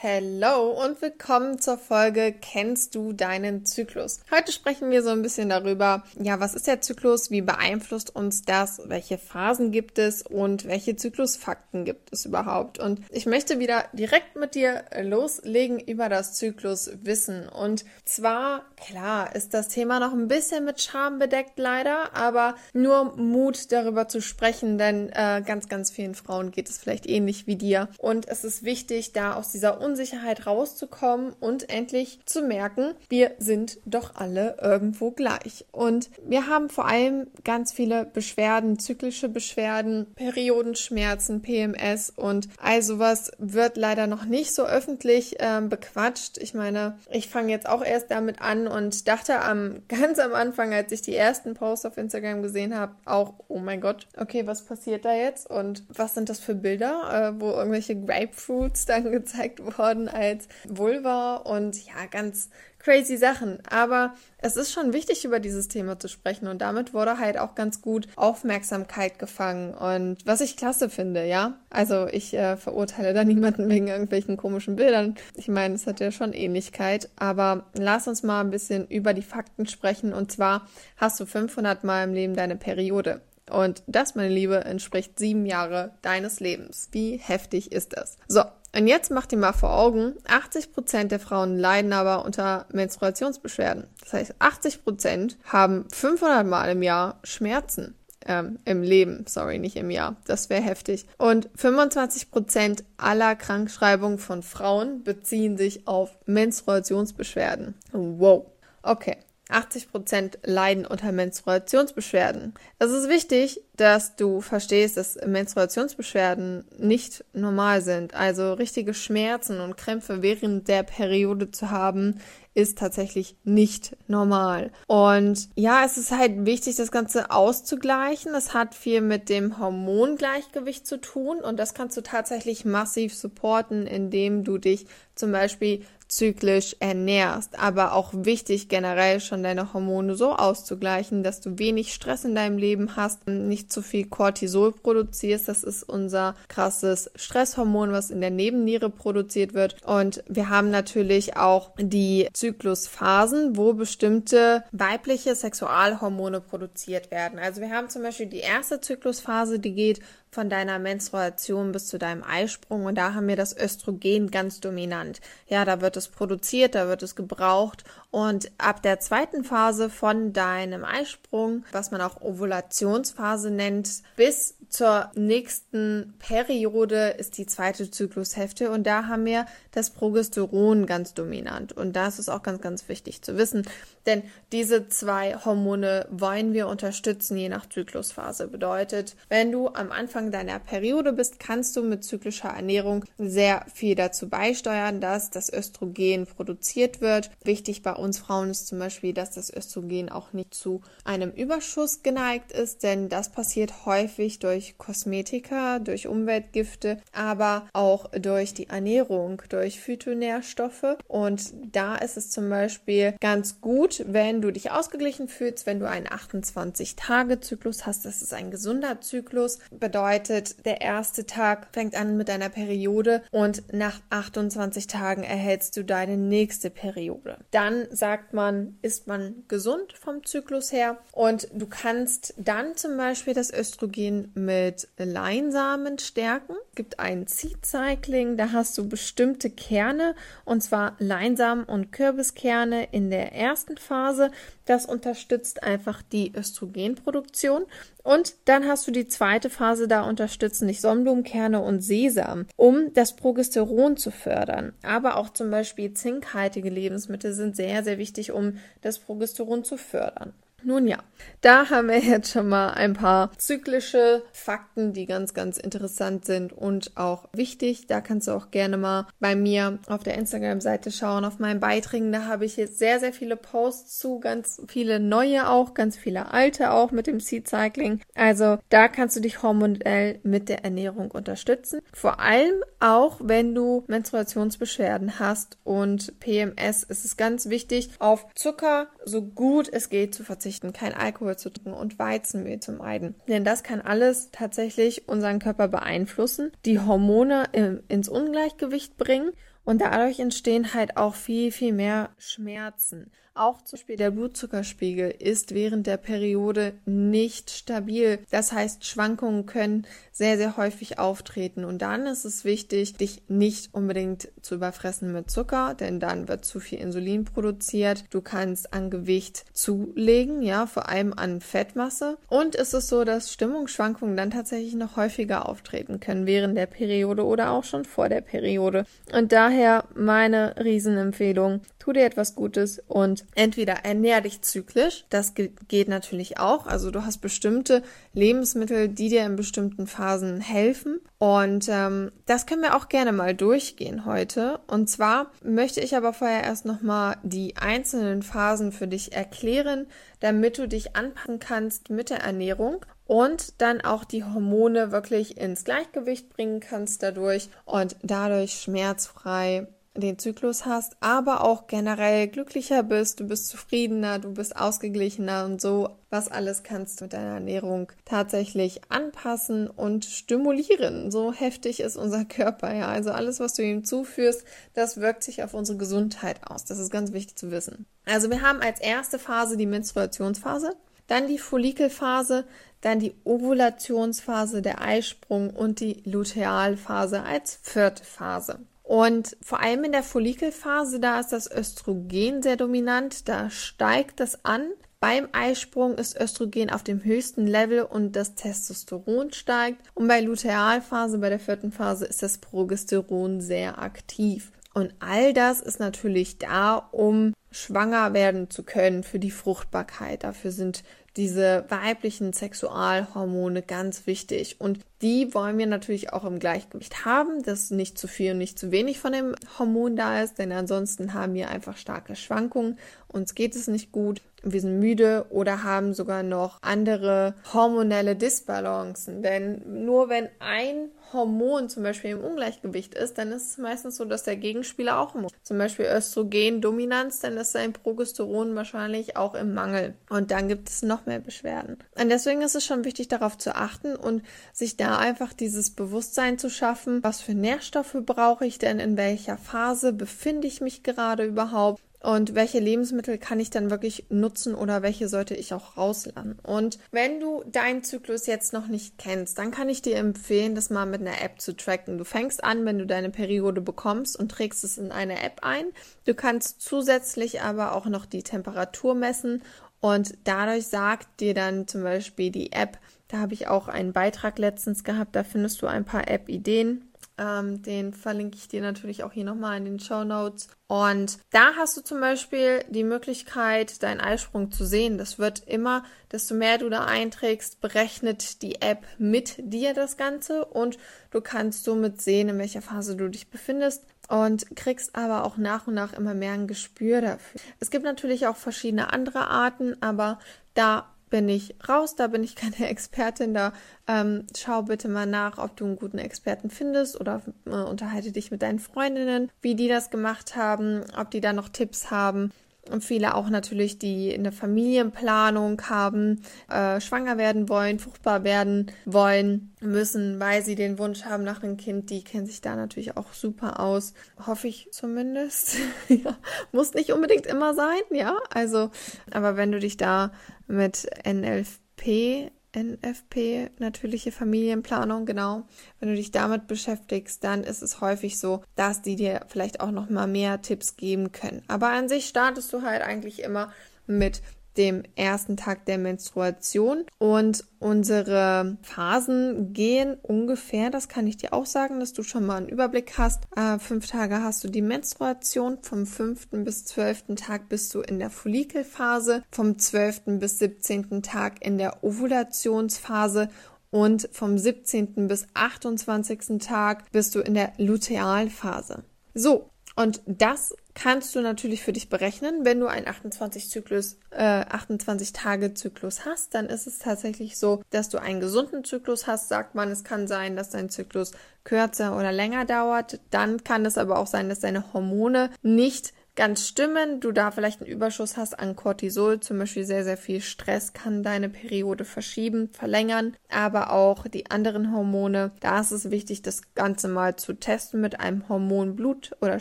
Hallo 0.02 0.70
und 0.82 1.02
willkommen 1.02 1.58
zur 1.58 1.76
Folge 1.76 2.32
Kennst 2.32 2.94
du 2.94 3.12
deinen 3.12 3.66
Zyklus? 3.66 4.20
Heute 4.34 4.50
sprechen 4.50 4.90
wir 4.90 5.02
so 5.02 5.10
ein 5.10 5.20
bisschen 5.20 5.50
darüber, 5.50 6.04
ja, 6.18 6.40
was 6.40 6.54
ist 6.54 6.66
der 6.66 6.80
Zyklus, 6.80 7.30
wie 7.30 7.42
beeinflusst 7.42 8.16
uns 8.16 8.40
das, 8.40 8.80
welche 8.86 9.18
Phasen 9.18 9.72
gibt 9.72 9.98
es 9.98 10.22
und 10.22 10.66
welche 10.66 10.96
Zyklusfakten 10.96 11.84
gibt 11.84 12.14
es 12.14 12.24
überhaupt? 12.24 12.78
Und 12.78 13.02
ich 13.10 13.26
möchte 13.26 13.58
wieder 13.58 13.84
direkt 13.92 14.36
mit 14.36 14.54
dir 14.54 14.84
loslegen 15.02 15.78
über 15.78 16.08
das 16.08 16.32
Zykluswissen. 16.32 17.46
Und 17.50 17.84
zwar, 18.06 18.64
klar, 18.82 19.36
ist 19.36 19.52
das 19.52 19.68
Thema 19.68 20.00
noch 20.00 20.14
ein 20.14 20.28
bisschen 20.28 20.64
mit 20.64 20.80
Scham 20.80 21.18
bedeckt 21.18 21.58
leider, 21.58 22.16
aber 22.16 22.54
nur 22.72 23.16
Mut 23.18 23.70
darüber 23.70 24.08
zu 24.08 24.22
sprechen, 24.22 24.78
denn 24.78 25.10
äh, 25.10 25.42
ganz, 25.44 25.68
ganz 25.68 25.90
vielen 25.90 26.14
Frauen 26.14 26.52
geht 26.52 26.70
es 26.70 26.78
vielleicht 26.78 27.06
ähnlich 27.06 27.46
wie 27.46 27.56
dir. 27.56 27.90
Und 27.98 28.26
es 28.28 28.44
ist 28.44 28.64
wichtig, 28.64 29.12
da 29.12 29.34
aus 29.34 29.52
dieser 29.52 29.78
Unsicherheit 29.90 30.46
rauszukommen 30.46 31.32
und 31.40 31.68
endlich 31.68 32.20
zu 32.24 32.42
merken, 32.42 32.94
wir 33.08 33.32
sind 33.38 33.78
doch 33.86 34.14
alle 34.14 34.56
irgendwo 34.62 35.10
gleich. 35.10 35.64
Und 35.72 36.10
wir 36.24 36.46
haben 36.46 36.70
vor 36.70 36.86
allem 36.86 37.26
ganz 37.42 37.72
viele 37.72 38.04
Beschwerden, 38.04 38.78
zyklische 38.78 39.28
Beschwerden, 39.28 40.06
Periodenschmerzen, 40.14 41.42
PMS 41.42 42.10
und 42.10 42.48
all 42.62 42.82
sowas 42.82 43.32
wird 43.38 43.76
leider 43.76 44.06
noch 44.06 44.24
nicht 44.24 44.54
so 44.54 44.64
öffentlich 44.64 45.36
ähm, 45.40 45.68
bequatscht. 45.68 46.38
Ich 46.38 46.54
meine, 46.54 46.96
ich 47.10 47.28
fange 47.28 47.50
jetzt 47.50 47.68
auch 47.68 47.84
erst 47.84 48.12
damit 48.12 48.40
an 48.40 48.68
und 48.68 49.08
dachte 49.08 49.40
am 49.40 49.82
ganz 49.88 50.20
am 50.20 50.34
Anfang, 50.34 50.72
als 50.72 50.92
ich 50.92 51.02
die 51.02 51.16
ersten 51.16 51.54
Posts 51.54 51.86
auf 51.86 51.98
Instagram 51.98 52.42
gesehen 52.42 52.76
habe, 52.76 52.94
auch, 53.06 53.34
oh 53.48 53.58
mein 53.58 53.80
Gott, 53.80 54.06
okay, 54.16 54.46
was 54.46 54.64
passiert 54.64 55.04
da 55.04 55.14
jetzt 55.14 55.50
und 55.50 55.82
was 55.88 56.14
sind 56.14 56.28
das 56.28 56.38
für 56.38 56.54
Bilder, 56.54 57.32
äh, 57.36 57.40
wo 57.40 57.50
irgendwelche 57.50 57.96
Grapefruits 57.96 58.86
dann 58.86 59.00
gezeigt 59.10 59.58
wurden 59.58 59.79
worden 59.80 60.08
als 60.08 60.46
Vulva 60.68 61.36
und 61.36 61.74
ja, 61.86 62.06
ganz 62.10 62.50
crazy 62.78 63.16
Sachen. 63.16 63.58
Aber 63.68 64.14
es 64.38 64.56
ist 64.56 64.72
schon 64.72 64.92
wichtig, 64.92 65.24
über 65.24 65.40
dieses 65.40 65.68
Thema 65.68 65.98
zu 65.98 66.08
sprechen 66.08 66.48
und 66.48 66.60
damit 66.60 66.92
wurde 66.92 67.18
halt 67.18 67.38
auch 67.38 67.54
ganz 67.54 67.80
gut 67.80 68.06
Aufmerksamkeit 68.16 69.18
gefangen 69.18 69.74
und 69.74 70.18
was 70.24 70.40
ich 70.40 70.56
klasse 70.56 70.88
finde, 70.88 71.26
ja. 71.26 71.58
Also 71.70 72.06
ich 72.08 72.34
äh, 72.34 72.56
verurteile 72.56 73.14
da 73.14 73.24
niemanden 73.30 73.68
wegen 73.68 73.88
irgendwelchen 73.88 74.36
komischen 74.36 74.76
Bildern. 74.76 75.14
Ich 75.34 75.48
meine, 75.48 75.74
es 75.74 75.86
hat 75.86 76.00
ja 76.00 76.10
schon 76.10 76.32
Ähnlichkeit, 76.32 77.08
aber 77.16 77.66
lass 77.74 78.08
uns 78.08 78.22
mal 78.22 78.40
ein 78.40 78.50
bisschen 78.50 78.86
über 78.88 79.14
die 79.14 79.22
Fakten 79.22 79.66
sprechen 79.66 80.12
und 80.12 80.32
zwar 80.32 80.66
hast 80.96 81.20
du 81.20 81.26
500 81.26 81.84
Mal 81.84 82.04
im 82.04 82.14
Leben 82.14 82.36
deine 82.36 82.56
Periode. 82.56 83.20
Und 83.50 83.82
das, 83.86 84.14
meine 84.14 84.32
Liebe, 84.32 84.64
entspricht 84.64 85.18
sieben 85.18 85.46
Jahre 85.46 85.92
deines 86.02 86.40
Lebens. 86.40 86.88
Wie 86.92 87.16
heftig 87.16 87.72
ist 87.72 87.96
das? 87.96 88.16
So, 88.28 88.42
und 88.76 88.86
jetzt 88.86 89.10
macht 89.10 89.32
ihr 89.32 89.38
mal 89.38 89.52
vor 89.52 89.76
Augen, 89.76 90.14
80% 90.28 91.04
der 91.04 91.18
Frauen 91.18 91.58
leiden 91.58 91.92
aber 91.92 92.24
unter 92.24 92.66
Menstruationsbeschwerden. 92.72 93.86
Das 94.02 94.12
heißt, 94.12 94.34
80% 94.38 95.36
haben 95.44 95.86
500 95.92 96.46
Mal 96.46 96.70
im 96.70 96.82
Jahr 96.82 97.18
Schmerzen. 97.24 97.94
Ähm, 98.26 98.58
Im 98.66 98.82
Leben, 98.82 99.24
sorry, 99.26 99.58
nicht 99.58 99.76
im 99.76 99.90
Jahr. 99.90 100.16
Das 100.26 100.50
wäre 100.50 100.60
heftig. 100.60 101.06
Und 101.16 101.48
25% 101.56 102.84
aller 102.98 103.34
Krankschreibungen 103.34 104.18
von 104.18 104.42
Frauen 104.42 105.02
beziehen 105.02 105.56
sich 105.56 105.88
auf 105.88 106.10
Menstruationsbeschwerden. 106.26 107.74
Wow. 107.92 108.44
Okay. 108.82 109.16
80 109.50 109.90
Prozent 109.90 110.38
leiden 110.44 110.86
unter 110.86 111.12
Menstruationsbeschwerden. 111.12 112.54
Es 112.78 112.90
ist 112.90 113.08
wichtig, 113.08 113.62
dass 113.76 114.16
du 114.16 114.40
verstehst, 114.40 114.96
dass 114.96 115.16
Menstruationsbeschwerden 115.26 116.64
nicht 116.78 117.24
normal 117.32 117.82
sind. 117.82 118.14
Also 118.14 118.52
richtige 118.52 118.94
Schmerzen 118.94 119.60
und 119.60 119.76
Krämpfe 119.76 120.22
während 120.22 120.68
der 120.68 120.82
Periode 120.82 121.50
zu 121.50 121.70
haben, 121.70 122.20
ist 122.52 122.78
tatsächlich 122.78 123.36
nicht 123.44 123.96
normal. 124.08 124.72
Und 124.86 125.48
ja, 125.54 125.84
es 125.84 125.96
ist 125.96 126.10
halt 126.10 126.44
wichtig, 126.46 126.76
das 126.76 126.90
Ganze 126.90 127.30
auszugleichen. 127.30 128.32
Das 128.32 128.54
hat 128.54 128.74
viel 128.74 129.00
mit 129.00 129.28
dem 129.28 129.58
Hormongleichgewicht 129.58 130.86
zu 130.86 131.00
tun 131.00 131.38
und 131.40 131.58
das 131.58 131.74
kannst 131.74 131.96
du 131.96 132.00
tatsächlich 132.00 132.64
massiv 132.64 133.14
supporten, 133.14 133.86
indem 133.86 134.42
du 134.42 134.58
dich 134.58 134.86
zum 135.14 135.30
Beispiel 135.32 135.84
zyklisch 136.10 136.76
ernährst. 136.80 137.58
Aber 137.58 137.94
auch 137.94 138.10
wichtig 138.12 138.68
generell 138.68 139.20
schon 139.20 139.42
deine 139.42 139.72
Hormone 139.72 140.14
so 140.16 140.32
auszugleichen, 140.34 141.22
dass 141.22 141.40
du 141.40 141.58
wenig 141.58 141.94
Stress 141.94 142.24
in 142.24 142.34
deinem 142.34 142.58
Leben 142.58 142.96
hast, 142.96 143.26
nicht 143.26 143.72
zu 143.72 143.80
viel 143.80 144.06
Cortisol 144.06 144.72
produzierst. 144.72 145.48
Das 145.48 145.64
ist 145.64 145.82
unser 145.82 146.34
krasses 146.48 147.10
Stresshormon, 147.14 147.92
was 147.92 148.10
in 148.10 148.20
der 148.20 148.30
Nebenniere 148.30 148.90
produziert 148.90 149.54
wird. 149.54 149.76
Und 149.84 150.22
wir 150.28 150.48
haben 150.48 150.70
natürlich 150.70 151.36
auch 151.36 151.70
die 151.78 152.28
Zyklusphasen, 152.32 153.56
wo 153.56 153.72
bestimmte 153.72 154.64
weibliche 154.72 155.34
Sexualhormone 155.34 156.40
produziert 156.40 157.10
werden. 157.10 157.38
Also 157.38 157.60
wir 157.60 157.70
haben 157.70 157.88
zum 157.88 158.02
Beispiel 158.02 158.26
die 158.26 158.38
erste 158.38 158.80
Zyklusphase, 158.80 159.58
die 159.58 159.74
geht 159.74 160.00
von 160.30 160.48
deiner 160.48 160.78
Menstruation 160.78 161.72
bis 161.72 161.88
zu 161.88 161.98
deinem 161.98 162.22
Eisprung. 162.22 162.84
Und 162.84 162.96
da 162.96 163.14
haben 163.14 163.28
wir 163.28 163.36
das 163.36 163.56
Östrogen 163.56 164.30
ganz 164.30 164.60
dominant. 164.60 165.20
Ja, 165.48 165.64
da 165.64 165.80
wird 165.80 165.96
es 165.96 166.08
produziert, 166.08 166.74
da 166.74 166.88
wird 166.88 167.02
es 167.02 167.16
gebraucht. 167.16 167.84
Und 168.10 168.50
ab 168.58 168.82
der 168.82 169.00
zweiten 169.00 169.44
Phase 169.44 169.90
von 169.90 170.32
deinem 170.32 170.84
Eisprung, 170.84 171.64
was 171.72 171.90
man 171.90 172.00
auch 172.00 172.20
Ovulationsphase 172.20 173.50
nennt, 173.50 174.02
bis 174.16 174.56
zur 174.68 175.10
nächsten 175.14 176.14
Periode 176.20 177.16
ist 177.18 177.36
die 177.36 177.46
zweite 177.46 177.90
Zyklushälfte. 177.90 178.70
Und 178.70 178.84
da 178.86 179.06
haben 179.06 179.24
wir 179.24 179.46
das 179.72 179.90
Progesteron 179.90 180.86
ganz 180.86 181.14
dominant 181.14 181.72
und 181.72 181.94
das 181.94 182.18
ist 182.18 182.28
auch 182.28 182.42
ganz, 182.42 182.60
ganz 182.60 182.88
wichtig 182.88 183.22
zu 183.22 183.36
wissen, 183.36 183.66
denn 184.06 184.22
diese 184.52 184.88
zwei 184.88 185.36
Hormone 185.44 186.06
wollen 186.10 186.52
wir 186.52 186.68
unterstützen, 186.68 187.36
je 187.36 187.48
nach 187.48 187.68
Zyklusphase. 187.68 188.48
Bedeutet, 188.48 189.14
wenn 189.28 189.52
du 189.52 189.68
am 189.68 189.92
Anfang 189.92 190.30
deiner 190.30 190.58
Periode 190.58 191.12
bist, 191.12 191.38
kannst 191.38 191.76
du 191.76 191.82
mit 191.82 192.04
zyklischer 192.04 192.48
Ernährung 192.48 193.04
sehr 193.18 193.64
viel 193.72 193.94
dazu 193.94 194.28
beisteuern, 194.28 195.00
dass 195.00 195.30
das 195.30 195.52
Östrogen 195.52 196.26
produziert 196.26 197.00
wird. 197.00 197.30
Wichtig 197.44 197.82
bei 197.82 197.92
uns 197.92 198.18
Frauen 198.18 198.50
ist 198.50 198.68
zum 198.68 198.78
Beispiel, 198.78 199.12
dass 199.12 199.32
das 199.32 199.52
Östrogen 199.52 200.08
auch 200.08 200.32
nicht 200.32 200.54
zu 200.54 200.80
einem 201.04 201.30
Überschuss 201.30 202.02
geneigt 202.02 202.52
ist, 202.52 202.82
denn 202.82 203.08
das 203.08 203.30
passiert 203.30 203.86
häufig 203.86 204.38
durch 204.38 204.78
Kosmetika, 204.78 205.78
durch 205.78 206.06
Umweltgifte, 206.06 207.00
aber 207.12 207.68
auch 207.72 208.10
durch 208.12 208.54
die 208.54 208.68
Ernährung, 208.68 209.42
durch 209.48 209.59
Phytonährstoffe. 209.68 210.96
Und 211.06 211.52
da 211.72 211.96
ist 211.96 212.16
es 212.16 212.30
zum 212.30 212.48
Beispiel 212.48 213.14
ganz 213.20 213.60
gut, 213.60 213.90
gut, 213.90 214.04
wenn 214.06 214.40
du 214.42 214.50
dich 214.50 214.70
ausgeglichen 214.70 215.28
fühlst, 215.28 215.66
wenn 215.66 215.80
du 215.80 215.88
einen 215.88 216.06
28-Tage-Zyklus 216.06 217.86
hast. 217.86 218.04
Das 218.04 218.22
ist 218.22 218.34
ein 218.34 218.50
gesunder 218.50 219.00
Zyklus. 219.00 219.58
Bedeutet, 219.70 220.64
der 220.66 220.80
erste 220.80 221.26
Tag 221.26 221.68
fängt 221.72 221.94
an 221.94 222.16
mit 222.16 222.28
deiner 222.28 222.48
Periode 222.48 223.22
und 223.30 223.72
nach 223.72 224.00
28 224.10 224.86
Tagen 224.86 225.22
erhältst 225.22 225.76
du 225.76 225.84
deine 225.84 226.16
nächste 226.16 226.70
Periode. 226.70 227.38
Dann 227.50 227.86
sagt 227.90 228.34
man, 228.34 228.78
ist 228.82 229.06
man 229.06 229.44
gesund 229.48 229.92
vom 229.92 230.24
Zyklus 230.24 230.72
her 230.72 230.98
und 231.12 231.48
du 231.52 231.66
kannst 231.66 232.34
dann 232.36 232.76
zum 232.76 232.96
Beispiel 232.96 233.34
das 233.34 233.52
Östrogen 233.52 234.30
mit 234.34 234.88
Leinsamen 234.98 235.98
stärken. 235.98 236.54
Es 236.70 236.76
gibt 236.76 237.00
ein 237.00 237.26
Seed 237.26 237.64
Cycling, 237.64 238.36
da 238.36 238.52
hast 238.52 238.76
du 238.78 238.88
bestimmte 238.88 239.49
Kerne 239.50 240.14
und 240.44 240.62
zwar 240.62 240.96
Leinsamen 240.98 241.64
und 241.64 241.92
Kürbiskerne 241.92 242.88
in 242.92 243.10
der 243.10 243.32
ersten 243.32 243.76
Phase. 243.76 244.30
Das 244.66 244.86
unterstützt 244.86 245.62
einfach 245.62 246.02
die 246.02 246.32
Östrogenproduktion. 246.34 247.66
Und 248.02 248.34
dann 248.46 248.66
hast 248.66 248.86
du 248.86 248.90
die 248.90 249.08
zweite 249.08 249.50
Phase, 249.50 249.88
da 249.88 250.02
unterstützen 250.02 250.68
dich 250.68 250.80
Sonnenblumenkerne 250.80 251.60
und 251.60 251.80
Sesam, 251.80 252.46
um 252.56 252.92
das 252.94 253.16
Progesteron 253.16 253.96
zu 253.96 254.10
fördern. 254.10 254.72
Aber 254.82 255.16
auch 255.16 255.30
zum 255.30 255.50
Beispiel 255.50 255.92
zinkhaltige 255.92 256.70
Lebensmittel 256.70 257.32
sind 257.32 257.56
sehr, 257.56 257.82
sehr 257.84 257.98
wichtig, 257.98 258.32
um 258.32 258.58
das 258.80 258.98
Progesteron 258.98 259.64
zu 259.64 259.76
fördern. 259.76 260.32
Nun 260.62 260.86
ja, 260.86 260.98
da 261.40 261.70
haben 261.70 261.88
wir 261.88 261.98
jetzt 261.98 262.30
schon 262.30 262.48
mal 262.48 262.70
ein 262.70 262.92
paar 262.92 263.30
zyklische 263.38 264.22
Fakten, 264.32 264.92
die 264.92 265.06
ganz, 265.06 265.32
ganz 265.32 265.58
interessant 265.58 266.24
sind 266.24 266.52
und 266.52 266.96
auch 266.96 267.28
wichtig. 267.32 267.86
Da 267.86 268.00
kannst 268.00 268.28
du 268.28 268.32
auch 268.32 268.50
gerne 268.50 268.76
mal 268.76 269.06
bei 269.20 269.34
mir 269.34 269.78
auf 269.86 270.02
der 270.02 270.18
Instagram-Seite 270.18 270.90
schauen, 270.90 271.24
auf 271.24 271.38
meinen 271.38 271.60
Beiträgen. 271.60 272.12
Da 272.12 272.26
habe 272.26 272.44
ich 272.44 272.56
jetzt 272.56 272.78
sehr, 272.78 273.00
sehr 273.00 273.12
viele 273.12 273.36
Posts 273.36 273.98
zu, 273.98 274.20
ganz 274.20 274.60
viele 274.68 275.00
neue 275.00 275.48
auch, 275.48 275.74
ganz 275.74 275.96
viele 275.96 276.32
alte 276.32 276.72
auch 276.72 276.90
mit 276.90 277.06
dem 277.06 277.20
Seed 277.20 277.48
Cycling. 277.48 278.00
Also 278.14 278.58
da 278.68 278.88
kannst 278.88 279.16
du 279.16 279.20
dich 279.20 279.42
hormonell 279.42 280.20
mit 280.22 280.48
der 280.48 280.64
Ernährung 280.64 281.10
unterstützen. 281.10 281.80
Vor 281.92 282.20
allem 282.20 282.62
auch, 282.80 283.18
wenn 283.22 283.54
du 283.54 283.84
Menstruationsbeschwerden 283.86 285.18
hast 285.18 285.58
und 285.64 286.18
PMS, 286.20 286.82
ist 286.82 287.04
es 287.04 287.16
ganz 287.16 287.48
wichtig, 287.48 287.90
auf 287.98 288.26
Zucker 288.34 288.88
so 289.04 289.22
gut 289.22 289.68
es 289.72 289.88
geht 289.88 290.14
zu 290.14 290.24
verzichten, 290.24 290.49
kein 290.72 290.94
Alkohol 290.94 291.36
zu 291.36 291.50
trinken 291.50 291.72
und 291.72 291.98
Weizenmehl 291.98 292.60
zu 292.60 292.72
meiden. 292.72 293.14
Denn 293.28 293.44
das 293.44 293.62
kann 293.62 293.80
alles 293.80 294.30
tatsächlich 294.32 295.08
unseren 295.08 295.38
Körper 295.38 295.68
beeinflussen, 295.68 296.52
die 296.64 296.80
Hormone 296.80 297.44
ins 297.88 298.08
Ungleichgewicht 298.08 298.96
bringen 298.96 299.32
und 299.64 299.80
dadurch 299.80 300.18
entstehen 300.18 300.74
halt 300.74 300.96
auch 300.96 301.14
viel, 301.14 301.52
viel 301.52 301.72
mehr 301.72 302.10
Schmerzen. 302.18 303.12
Auch 303.40 303.62
zum 303.62 303.78
Beispiel 303.78 303.96
der 303.96 304.10
Blutzuckerspiegel 304.10 305.14
ist 305.18 305.54
während 305.54 305.86
der 305.86 305.96
Periode 305.96 306.74
nicht 306.84 307.48
stabil. 307.48 308.18
Das 308.30 308.52
heißt, 308.52 308.84
Schwankungen 308.84 309.46
können 309.46 309.86
sehr, 310.12 310.36
sehr 310.36 310.58
häufig 310.58 310.98
auftreten. 310.98 311.64
Und 311.64 311.80
dann 311.80 312.06
ist 312.06 312.26
es 312.26 312.44
wichtig, 312.44 312.98
dich 312.98 313.22
nicht 313.28 313.72
unbedingt 313.72 314.28
zu 314.42 314.56
überfressen 314.56 315.14
mit 315.14 315.30
Zucker, 315.30 315.72
denn 315.72 316.00
dann 316.00 316.28
wird 316.28 316.44
zu 316.44 316.60
viel 316.60 316.80
Insulin 316.80 317.24
produziert. 317.24 318.04
Du 318.10 318.20
kannst 318.20 318.74
an 318.74 318.90
Gewicht 318.90 319.46
zulegen, 319.54 320.42
ja, 320.42 320.66
vor 320.66 320.90
allem 320.90 321.14
an 321.14 321.40
Fettmasse. 321.40 322.18
Und 322.28 322.54
es 322.56 322.74
ist 322.74 322.88
so, 322.88 323.04
dass 323.04 323.32
Stimmungsschwankungen 323.32 324.18
dann 324.18 324.32
tatsächlich 324.32 324.74
noch 324.74 324.98
häufiger 324.98 325.48
auftreten 325.48 325.98
können 325.98 326.26
während 326.26 326.58
der 326.58 326.66
Periode 326.66 327.24
oder 327.24 327.52
auch 327.52 327.64
schon 327.64 327.86
vor 327.86 328.10
der 328.10 328.20
Periode. 328.20 328.84
Und 329.14 329.32
daher 329.32 329.84
meine 329.94 330.56
Riesenempfehlung, 330.62 331.62
tu 331.80 331.92
dir 331.92 332.04
etwas 332.04 332.36
Gutes 332.36 332.80
und 332.86 333.24
entweder 333.34 333.84
ernähr 333.84 334.20
dich 334.20 334.42
zyklisch, 334.42 335.06
das 335.10 335.34
geht 335.34 335.88
natürlich 335.88 336.38
auch. 336.38 336.66
Also 336.66 336.92
du 336.92 337.04
hast 337.04 337.18
bestimmte 337.18 337.82
Lebensmittel, 338.12 338.88
die 338.88 339.08
dir 339.08 339.24
in 339.24 339.34
bestimmten 339.34 339.88
Phasen 339.88 340.40
helfen. 340.40 341.00
Und 341.18 341.68
ähm, 341.68 342.12
das 342.26 342.46
können 342.46 342.62
wir 342.62 342.76
auch 342.76 342.88
gerne 342.88 343.12
mal 343.12 343.34
durchgehen 343.34 344.04
heute. 344.04 344.60
Und 344.66 344.88
zwar 344.88 345.32
möchte 345.42 345.80
ich 345.80 345.96
aber 345.96 346.12
vorher 346.12 346.44
erst 346.44 346.66
nochmal 346.66 347.16
die 347.22 347.56
einzelnen 347.56 348.22
Phasen 348.22 348.72
für 348.72 348.86
dich 348.86 349.12
erklären, 349.12 349.86
damit 350.20 350.58
du 350.58 350.68
dich 350.68 350.94
anpassen 350.94 351.38
kannst 351.38 351.90
mit 351.90 352.10
der 352.10 352.20
Ernährung 352.20 352.84
und 353.06 353.60
dann 353.60 353.80
auch 353.80 354.04
die 354.04 354.22
Hormone 354.22 354.92
wirklich 354.92 355.38
ins 355.38 355.64
Gleichgewicht 355.64 356.28
bringen 356.28 356.60
kannst 356.60 357.02
dadurch 357.02 357.48
und 357.64 357.96
dadurch 358.02 358.60
schmerzfrei 358.60 359.66
den 359.96 360.18
Zyklus 360.18 360.66
hast, 360.66 360.96
aber 361.00 361.42
auch 361.42 361.66
generell 361.66 362.28
glücklicher 362.28 362.84
bist, 362.84 363.18
du 363.18 363.24
bist 363.24 363.48
zufriedener, 363.48 364.20
du 364.20 364.32
bist 364.32 364.54
ausgeglichener 364.56 365.44
und 365.44 365.60
so, 365.60 365.96
was 366.10 366.28
alles 366.28 366.62
kannst 366.62 367.00
du 367.00 367.04
mit 367.04 367.12
deiner 367.12 367.34
Ernährung 367.34 367.90
tatsächlich 368.04 368.82
anpassen 368.88 369.68
und 369.68 370.04
stimulieren. 370.04 371.10
So 371.10 371.32
heftig 371.32 371.80
ist 371.80 371.96
unser 371.96 372.24
Körper, 372.28 372.72
ja. 372.72 372.88
Also 372.88 373.10
alles, 373.10 373.40
was 373.40 373.54
du 373.54 373.62
ihm 373.62 373.84
zuführst, 373.84 374.44
das 374.74 375.00
wirkt 375.00 375.24
sich 375.24 375.42
auf 375.42 375.54
unsere 375.54 375.76
Gesundheit 375.76 376.48
aus. 376.48 376.64
Das 376.64 376.78
ist 376.78 376.92
ganz 376.92 377.12
wichtig 377.12 377.36
zu 377.36 377.50
wissen. 377.50 377.86
Also 378.06 378.30
wir 378.30 378.42
haben 378.42 378.60
als 378.60 378.80
erste 378.80 379.18
Phase 379.18 379.56
die 379.56 379.66
Menstruationsphase, 379.66 380.76
dann 381.08 381.26
die 381.26 381.38
Follikelphase, 381.38 382.44
dann 382.80 383.00
die 383.00 383.14
Ovulationsphase, 383.24 384.62
der 384.62 384.80
Eisprung 384.80 385.50
und 385.50 385.80
die 385.80 386.02
Lutealphase 386.04 387.22
als 387.22 387.58
vierte 387.62 388.04
Phase. 388.04 388.60
Und 388.90 389.36
vor 389.40 389.60
allem 389.60 389.84
in 389.84 389.92
der 389.92 390.02
Follikelphase, 390.02 390.98
da 390.98 391.20
ist 391.20 391.28
das 391.28 391.48
Östrogen 391.48 392.42
sehr 392.42 392.56
dominant, 392.56 393.28
da 393.28 393.48
steigt 393.48 394.18
das 394.18 394.44
an. 394.44 394.68
Beim 394.98 395.28
Eisprung 395.30 395.94
ist 395.94 396.20
Östrogen 396.20 396.70
auf 396.70 396.82
dem 396.82 397.04
höchsten 397.04 397.46
Level 397.46 397.82
und 397.82 398.16
das 398.16 398.34
Testosteron 398.34 399.32
steigt. 399.32 399.80
Und 399.94 400.08
bei 400.08 400.20
Lutealphase, 400.20 401.18
bei 401.18 401.28
der 401.28 401.38
vierten 401.38 401.70
Phase, 401.70 402.04
ist 402.04 402.24
das 402.24 402.38
Progesteron 402.38 403.40
sehr 403.40 403.80
aktiv. 403.80 404.50
Und 404.74 404.92
all 404.98 405.34
das 405.34 405.60
ist 405.60 405.78
natürlich 405.78 406.38
da, 406.38 406.74
um 406.90 407.32
schwanger 407.52 408.12
werden 408.12 408.50
zu 408.50 408.64
können 408.64 409.04
für 409.04 409.20
die 409.20 409.30
Fruchtbarkeit. 409.30 410.24
Dafür 410.24 410.50
sind 410.50 410.82
diese 411.16 411.64
weiblichen 411.68 412.32
Sexualhormone 412.32 413.62
ganz 413.62 414.06
wichtig. 414.06 414.60
Und 414.60 414.80
die 415.02 415.34
wollen 415.34 415.58
wir 415.58 415.66
natürlich 415.66 416.12
auch 416.12 416.24
im 416.24 416.38
Gleichgewicht 416.38 417.04
haben, 417.04 417.42
dass 417.42 417.70
nicht 417.70 417.98
zu 417.98 418.06
viel 418.06 418.32
und 418.32 418.38
nicht 418.38 418.58
zu 418.58 418.70
wenig 418.70 419.00
von 419.00 419.12
dem 419.12 419.34
Hormon 419.58 419.96
da 419.96 420.22
ist, 420.22 420.38
denn 420.38 420.52
ansonsten 420.52 421.14
haben 421.14 421.34
wir 421.34 421.48
einfach 421.48 421.76
starke 421.76 422.14
Schwankungen, 422.14 422.78
uns 423.08 423.34
geht 423.34 423.56
es 423.56 423.66
nicht 423.66 423.90
gut, 423.90 424.22
wir 424.42 424.60
sind 424.60 424.78
müde 424.78 425.26
oder 425.30 425.62
haben 425.62 425.94
sogar 425.94 426.22
noch 426.22 426.58
andere 426.62 427.34
hormonelle 427.52 428.16
Disbalancen. 428.16 429.22
Denn 429.22 429.84
nur 429.84 430.08
wenn 430.08 430.28
ein 430.38 430.90
Hormon 431.12 431.68
zum 431.68 431.82
Beispiel 431.82 432.10
im 432.10 432.24
Ungleichgewicht 432.24 432.94
ist, 432.94 433.18
dann 433.18 433.32
ist 433.32 433.50
es 433.50 433.58
meistens 433.58 433.96
so, 433.96 434.04
dass 434.04 434.22
der 434.22 434.36
Gegenspieler 434.36 434.98
auch 434.98 435.14
im 435.14 435.26
zum 435.42 435.58
Beispiel 435.58 435.86
Östrogendominanz, 435.86 437.20
dann 437.20 437.36
ist 437.36 437.52
sein 437.52 437.72
Progesteron 437.72 438.54
wahrscheinlich 438.54 439.16
auch 439.16 439.34
im 439.34 439.54
Mangel. 439.54 439.94
Und 440.08 440.30
dann 440.30 440.48
gibt 440.48 440.68
es 440.68 440.82
noch 440.82 441.06
mehr 441.06 441.18
Beschwerden. 441.18 441.78
Und 442.00 442.08
deswegen 442.08 442.42
ist 442.42 442.54
es 442.54 442.64
schon 442.64 442.84
wichtig, 442.84 443.08
darauf 443.08 443.36
zu 443.36 443.56
achten 443.56 443.96
und 443.96 444.22
sich 444.52 444.76
da 444.76 444.98
einfach 444.98 445.32
dieses 445.32 445.70
Bewusstsein 445.70 446.38
zu 446.38 446.50
schaffen, 446.50 447.02
was 447.02 447.20
für 447.20 447.34
Nährstoffe 447.34 447.96
brauche 448.04 448.46
ich 448.46 448.58
denn, 448.58 448.78
in 448.78 448.96
welcher 448.96 449.36
Phase 449.36 449.92
befinde 449.92 450.46
ich 450.46 450.60
mich 450.60 450.82
gerade 450.82 451.24
überhaupt 451.24 451.80
und 452.02 452.34
welche 452.34 452.60
Lebensmittel 452.60 453.18
kann 453.18 453.40
ich 453.40 453.50
dann 453.50 453.70
wirklich 453.70 454.06
nutzen 454.08 454.54
oder 454.54 454.82
welche 454.82 455.08
sollte 455.08 455.34
ich 455.34 455.52
auch 455.52 455.76
rauslassen. 455.76 456.38
Und 456.42 456.78
wenn 456.90 457.20
du 457.20 457.44
deinen 457.46 457.82
Zyklus 457.82 458.26
jetzt 458.26 458.52
noch 458.52 458.68
nicht 458.68 458.96
kennst, 458.96 459.36
dann 459.38 459.50
kann 459.50 459.68
ich 459.68 459.82
dir 459.82 459.96
empfehlen, 459.96 460.54
das 460.54 460.70
mal 460.70 460.86
mit 460.86 461.02
einer 461.02 461.20
App 461.22 461.40
zu 461.40 461.54
tracken. 461.54 461.98
Du 461.98 462.04
fängst 462.04 462.42
an, 462.42 462.64
wenn 462.64 462.78
du 462.78 462.86
deine 462.86 463.10
Periode 463.10 463.60
bekommst 463.60 464.18
und 464.18 464.30
trägst 464.30 464.64
es 464.64 464.78
in 464.78 464.92
eine 464.92 465.22
App 465.22 465.40
ein. 465.42 465.66
Du 466.06 466.14
kannst 466.14 466.62
zusätzlich 466.62 467.42
aber 467.42 467.74
auch 467.74 467.86
noch 467.86 468.06
die 468.06 468.22
Temperatur 468.22 468.94
messen 468.94 469.42
und 469.80 470.14
dadurch 470.24 470.66
sagt 470.66 471.20
dir 471.20 471.34
dann 471.34 471.66
zum 471.66 471.82
Beispiel 471.82 472.30
die 472.30 472.52
App, 472.52 472.78
da 473.08 473.18
habe 473.18 473.34
ich 473.34 473.48
auch 473.48 473.68
einen 473.68 473.92
Beitrag 473.92 474.38
letztens 474.38 474.84
gehabt, 474.84 475.16
da 475.16 475.24
findest 475.24 475.62
du 475.62 475.66
ein 475.66 475.84
paar 475.84 476.08
App-Ideen 476.08 476.89
ähm, 477.18 477.62
den 477.62 477.92
verlinke 477.92 478.36
ich 478.36 478.48
dir 478.48 478.62
natürlich 478.62 479.04
auch 479.04 479.12
hier 479.12 479.24
nochmal 479.24 479.58
in 479.58 479.64
den 479.64 479.80
Show 479.80 480.04
Notes. 480.04 480.48
Und 480.66 481.18
da 481.30 481.54
hast 481.56 481.76
du 481.76 481.82
zum 481.82 482.00
Beispiel 482.00 482.64
die 482.68 482.84
Möglichkeit, 482.84 483.82
deinen 483.82 484.00
Eisprung 484.00 484.52
zu 484.52 484.64
sehen. 484.64 484.98
Das 484.98 485.18
wird 485.18 485.46
immer, 485.46 485.84
desto 486.12 486.34
mehr 486.34 486.58
du 486.58 486.70
da 486.70 486.84
einträgst, 486.84 487.60
berechnet 487.60 488.42
die 488.42 488.62
App 488.62 488.86
mit 488.98 489.34
dir 489.38 489.74
das 489.74 489.96
Ganze 489.96 490.44
und 490.44 490.78
du 491.10 491.20
kannst 491.20 491.64
somit 491.64 492.00
sehen, 492.00 492.28
in 492.28 492.38
welcher 492.38 492.62
Phase 492.62 492.96
du 492.96 493.08
dich 493.08 493.30
befindest 493.30 493.84
und 494.08 494.56
kriegst 494.56 494.96
aber 494.96 495.24
auch 495.24 495.36
nach 495.36 495.66
und 495.66 495.74
nach 495.74 495.92
immer 495.92 496.14
mehr 496.14 496.32
ein 496.32 496.48
Gespür 496.48 497.00
dafür. 497.00 497.40
Es 497.60 497.70
gibt 497.70 497.84
natürlich 497.84 498.26
auch 498.26 498.36
verschiedene 498.36 498.92
andere 498.92 499.28
Arten, 499.28 499.76
aber 499.80 500.18
da 500.54 500.88
bin 501.10 501.28
ich 501.28 501.56
raus, 501.68 501.96
da 501.96 502.06
bin 502.06 502.24
ich 502.24 502.36
keine 502.36 502.68
Expertin, 502.68 503.34
da 503.34 503.52
ähm, 503.86 504.26
schau 504.36 504.62
bitte 504.62 504.88
mal 504.88 505.06
nach, 505.06 505.38
ob 505.38 505.56
du 505.56 505.66
einen 505.66 505.76
guten 505.76 505.98
Experten 505.98 506.50
findest 506.50 507.00
oder 507.00 507.22
äh, 507.46 507.50
unterhalte 507.50 508.12
dich 508.12 508.30
mit 508.30 508.42
deinen 508.42 508.58
Freundinnen, 508.58 509.30
wie 509.42 509.54
die 509.54 509.68
das 509.68 509.90
gemacht 509.90 510.36
haben, 510.36 510.84
ob 510.96 511.10
die 511.10 511.20
da 511.20 511.32
noch 511.32 511.48
Tipps 511.48 511.90
haben 511.90 512.32
und 512.68 512.84
viele 512.84 513.14
auch 513.14 513.30
natürlich, 513.30 513.78
die 513.78 514.14
eine 514.14 514.32
Familienplanung 514.32 515.60
haben, 515.68 516.22
äh, 516.50 516.80
schwanger 516.80 517.16
werden 517.18 517.48
wollen, 517.48 517.78
fruchtbar 517.78 518.22
werden 518.24 518.70
wollen, 518.84 519.54
müssen, 519.60 520.20
weil 520.20 520.42
sie 520.44 520.54
den 520.54 520.78
Wunsch 520.78 521.04
haben 521.04 521.24
nach 521.24 521.42
einem 521.42 521.56
Kind. 521.56 521.90
Die 521.90 522.04
kennen 522.04 522.26
sich 522.26 522.40
da 522.40 522.56
natürlich 522.56 522.96
auch 522.96 523.12
super 523.12 523.60
aus. 523.60 523.94
Hoffe 524.26 524.48
ich 524.48 524.68
zumindest. 524.72 525.56
ja, 525.88 526.16
muss 526.52 526.74
nicht 526.74 526.92
unbedingt 526.92 527.26
immer 527.26 527.54
sein, 527.54 527.80
ja. 527.90 528.18
Also, 528.32 528.70
aber 529.10 529.36
wenn 529.36 529.52
du 529.52 529.58
dich 529.58 529.76
da 529.76 530.12
mit 530.46 530.88
NLP 531.06 532.30
NFP, 532.52 533.50
natürliche 533.58 534.12
Familienplanung, 534.12 535.06
genau. 535.06 535.46
Wenn 535.78 535.90
du 535.90 535.94
dich 535.94 536.10
damit 536.10 536.46
beschäftigst, 536.46 537.22
dann 537.24 537.44
ist 537.44 537.62
es 537.62 537.80
häufig 537.80 538.18
so, 538.18 538.42
dass 538.56 538.82
die 538.82 538.96
dir 538.96 539.20
vielleicht 539.28 539.60
auch 539.60 539.70
noch 539.70 539.88
mal 539.88 540.06
mehr 540.06 540.42
Tipps 540.42 540.76
geben 540.76 541.12
können. 541.12 541.42
Aber 541.48 541.68
an 541.68 541.88
sich 541.88 542.06
startest 542.06 542.52
du 542.52 542.62
halt 542.62 542.82
eigentlich 542.82 543.22
immer 543.22 543.52
mit 543.86 544.22
dem 544.56 544.82
ersten 544.96 545.36
Tag 545.36 545.66
der 545.66 545.78
Menstruation 545.78 546.84
und 546.98 547.44
unsere 547.58 548.58
Phasen 548.62 549.52
gehen 549.52 549.96
ungefähr, 550.02 550.70
das 550.70 550.88
kann 550.88 551.06
ich 551.06 551.16
dir 551.16 551.32
auch 551.32 551.46
sagen, 551.46 551.80
dass 551.80 551.92
du 551.92 552.02
schon 552.02 552.26
mal 552.26 552.38
einen 552.38 552.48
Überblick 552.48 552.98
hast. 552.98 553.24
Äh, 553.36 553.58
fünf 553.58 553.86
Tage 553.86 554.22
hast 554.22 554.42
du 554.44 554.48
die 554.48 554.62
Menstruation, 554.62 555.58
vom 555.62 555.86
fünften 555.86 556.44
bis 556.44 556.64
zwölften 556.64 557.16
Tag 557.16 557.48
bist 557.48 557.74
du 557.74 557.80
in 557.80 557.98
der 557.98 558.10
Follikelphase, 558.10 559.22
vom 559.30 559.58
zwölften 559.58 560.18
bis 560.18 560.38
siebzehnten 560.38 561.02
Tag 561.02 561.44
in 561.44 561.58
der 561.58 561.84
Ovulationsphase 561.84 563.28
und 563.70 564.08
vom 564.12 564.36
17. 564.36 565.06
bis 565.06 565.26
28. 565.34 566.38
Tag 566.40 566.90
bist 566.90 567.14
du 567.14 567.20
in 567.20 567.34
der 567.34 567.52
Lutealphase. 567.56 568.82
So, 569.14 569.50
und 569.76 570.02
das 570.06 570.54
kannst 570.74 571.14
du 571.14 571.20
natürlich 571.20 571.62
für 571.62 571.72
dich 571.72 571.88
berechnen. 571.88 572.44
Wenn 572.44 572.60
du 572.60 572.66
einen 572.66 572.86
28 572.86 573.48
Zyklus, 573.50 573.98
äh, 574.10 574.22
28 574.22 575.12
Tage 575.12 575.54
Zyklus 575.54 576.04
hast, 576.04 576.34
dann 576.34 576.46
ist 576.46 576.66
es 576.66 576.78
tatsächlich 576.78 577.38
so, 577.38 577.62
dass 577.70 577.88
du 577.88 577.98
einen 577.98 578.20
gesunden 578.20 578.64
Zyklus 578.64 579.06
hast, 579.06 579.28
sagt 579.28 579.54
man. 579.54 579.70
Es 579.70 579.84
kann 579.84 580.08
sein, 580.08 580.36
dass 580.36 580.50
dein 580.50 580.70
Zyklus 580.70 581.12
kürzer 581.44 581.96
oder 581.96 582.12
länger 582.12 582.44
dauert. 582.44 583.00
Dann 583.10 583.42
kann 583.44 583.64
es 583.64 583.78
aber 583.78 583.98
auch 583.98 584.06
sein, 584.06 584.28
dass 584.28 584.40
deine 584.40 584.72
Hormone 584.72 585.30
nicht 585.42 585.92
ganz 586.16 586.46
stimmen. 586.46 587.00
Du 587.00 587.12
da 587.12 587.30
vielleicht 587.30 587.60
einen 587.60 587.70
Überschuss 587.70 588.16
hast 588.16 588.38
an 588.38 588.56
Cortisol, 588.56 589.20
zum 589.20 589.38
Beispiel 589.38 589.64
sehr, 589.64 589.84
sehr 589.84 589.96
viel 589.96 590.20
Stress 590.20 590.72
kann 590.72 591.02
deine 591.02 591.28
Periode 591.28 591.84
verschieben, 591.84 592.50
verlängern, 592.52 593.16
aber 593.28 593.72
auch 593.72 594.06
die 594.06 594.30
anderen 594.30 594.74
Hormone. 594.74 595.32
Da 595.40 595.60
ist 595.60 595.70
es 595.70 595.90
wichtig, 595.90 596.22
das 596.22 596.54
Ganze 596.54 596.88
mal 596.88 597.16
zu 597.16 597.34
testen 597.34 597.80
mit 597.80 598.00
einem 598.00 598.28
Hormonblut- 598.28 599.12
oder 599.20 599.40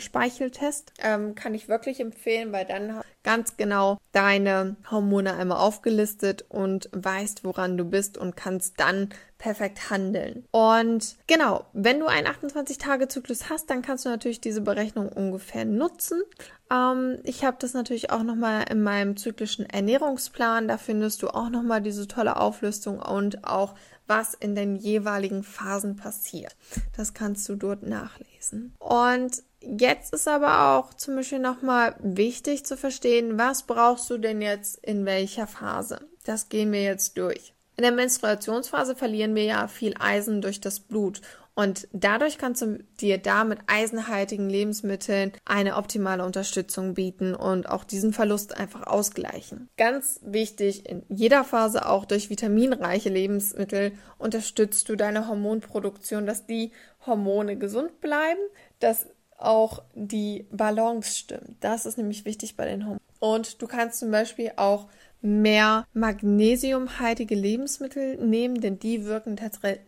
Speicheltest. 0.00 0.92
Ähm, 1.02 1.34
kann 1.34 1.54
ich 1.54 1.68
wirklich 1.68 2.00
empfehlen, 2.00 2.52
weil 2.52 2.64
dann 2.64 3.00
ganz 3.22 3.56
genau 3.56 3.98
deine 4.12 4.76
Hormone 4.90 5.34
einmal 5.34 5.58
aufgelistet 5.58 6.44
und 6.48 6.88
weißt, 6.92 7.44
woran 7.44 7.76
du 7.76 7.84
bist 7.84 8.16
und 8.16 8.36
kannst 8.36 8.80
dann 8.80 9.10
perfekt 9.40 9.90
handeln. 9.90 10.44
Und 10.52 11.16
genau, 11.26 11.64
wenn 11.72 11.98
du 11.98 12.06
einen 12.06 12.28
28-Tage-Zyklus 12.28 13.48
hast, 13.50 13.70
dann 13.70 13.82
kannst 13.82 14.04
du 14.04 14.10
natürlich 14.10 14.40
diese 14.40 14.60
Berechnung 14.60 15.08
ungefähr 15.08 15.64
nutzen. 15.64 16.22
Ähm, 16.70 17.18
ich 17.24 17.44
habe 17.44 17.56
das 17.58 17.72
natürlich 17.72 18.10
auch 18.10 18.22
nochmal 18.22 18.66
in 18.70 18.82
meinem 18.82 19.16
zyklischen 19.16 19.64
Ernährungsplan. 19.68 20.68
Da 20.68 20.76
findest 20.76 21.22
du 21.22 21.28
auch 21.28 21.48
nochmal 21.48 21.80
diese 21.80 22.06
tolle 22.06 22.36
Auflistung 22.36 23.00
und 23.00 23.44
auch 23.44 23.74
was 24.06 24.34
in 24.34 24.54
den 24.54 24.76
jeweiligen 24.76 25.42
Phasen 25.42 25.96
passiert. 25.96 26.54
Das 26.96 27.14
kannst 27.14 27.48
du 27.48 27.56
dort 27.56 27.82
nachlesen. 27.82 28.74
Und 28.78 29.42
Jetzt 29.62 30.14
ist 30.14 30.26
aber 30.26 30.70
auch 30.70 30.94
zum 30.94 31.16
Beispiel 31.16 31.38
nochmal 31.38 31.94
wichtig 31.98 32.64
zu 32.64 32.78
verstehen, 32.78 33.38
was 33.38 33.64
brauchst 33.64 34.08
du 34.08 34.16
denn 34.16 34.40
jetzt 34.40 34.78
in 34.78 35.04
welcher 35.04 35.46
Phase? 35.46 36.00
Das 36.24 36.48
gehen 36.48 36.72
wir 36.72 36.82
jetzt 36.82 37.18
durch. 37.18 37.52
In 37.76 37.82
der 37.82 37.92
Menstruationsphase 37.92 38.94
verlieren 38.94 39.34
wir 39.34 39.44
ja 39.44 39.68
viel 39.68 39.94
Eisen 39.98 40.42
durch 40.42 40.60
das 40.60 40.80
Blut 40.80 41.22
und 41.54 41.88
dadurch 41.92 42.38
kannst 42.38 42.62
du 42.62 42.82
dir 43.00 43.18
da 43.18 43.44
mit 43.44 43.58
eisenhaltigen 43.66 44.48
Lebensmitteln 44.48 45.32
eine 45.44 45.76
optimale 45.76 46.24
Unterstützung 46.24 46.94
bieten 46.94 47.34
und 47.34 47.68
auch 47.68 47.84
diesen 47.84 48.12
Verlust 48.12 48.56
einfach 48.56 48.86
ausgleichen. 48.86 49.68
Ganz 49.76 50.20
wichtig, 50.22 50.88
in 50.88 51.02
jeder 51.08 51.44
Phase 51.44 51.86
auch 51.86 52.06
durch 52.06 52.30
vitaminreiche 52.30 53.10
Lebensmittel 53.10 53.92
unterstützt 54.16 54.88
du 54.88 54.96
deine 54.96 55.28
Hormonproduktion, 55.28 56.24
dass 56.24 56.46
die 56.46 56.72
Hormone 57.04 57.58
gesund 57.58 58.00
bleiben, 58.00 58.40
dass 58.78 59.06
auch 59.36 59.82
die 59.94 60.46
Balance 60.50 61.18
stimmt. 61.18 61.56
Das 61.60 61.84
ist 61.84 61.98
nämlich 61.98 62.24
wichtig 62.24 62.56
bei 62.56 62.66
den 62.66 62.84
Hormonen. 62.84 63.00
Und 63.18 63.60
du 63.60 63.66
kannst 63.66 63.98
zum 63.98 64.10
Beispiel 64.10 64.52
auch 64.56 64.88
mehr 65.22 65.86
magnesiumhaltige 65.92 67.34
Lebensmittel 67.34 68.16
nehmen, 68.16 68.60
denn 68.60 68.78
die 68.78 69.04
wirken 69.04 69.38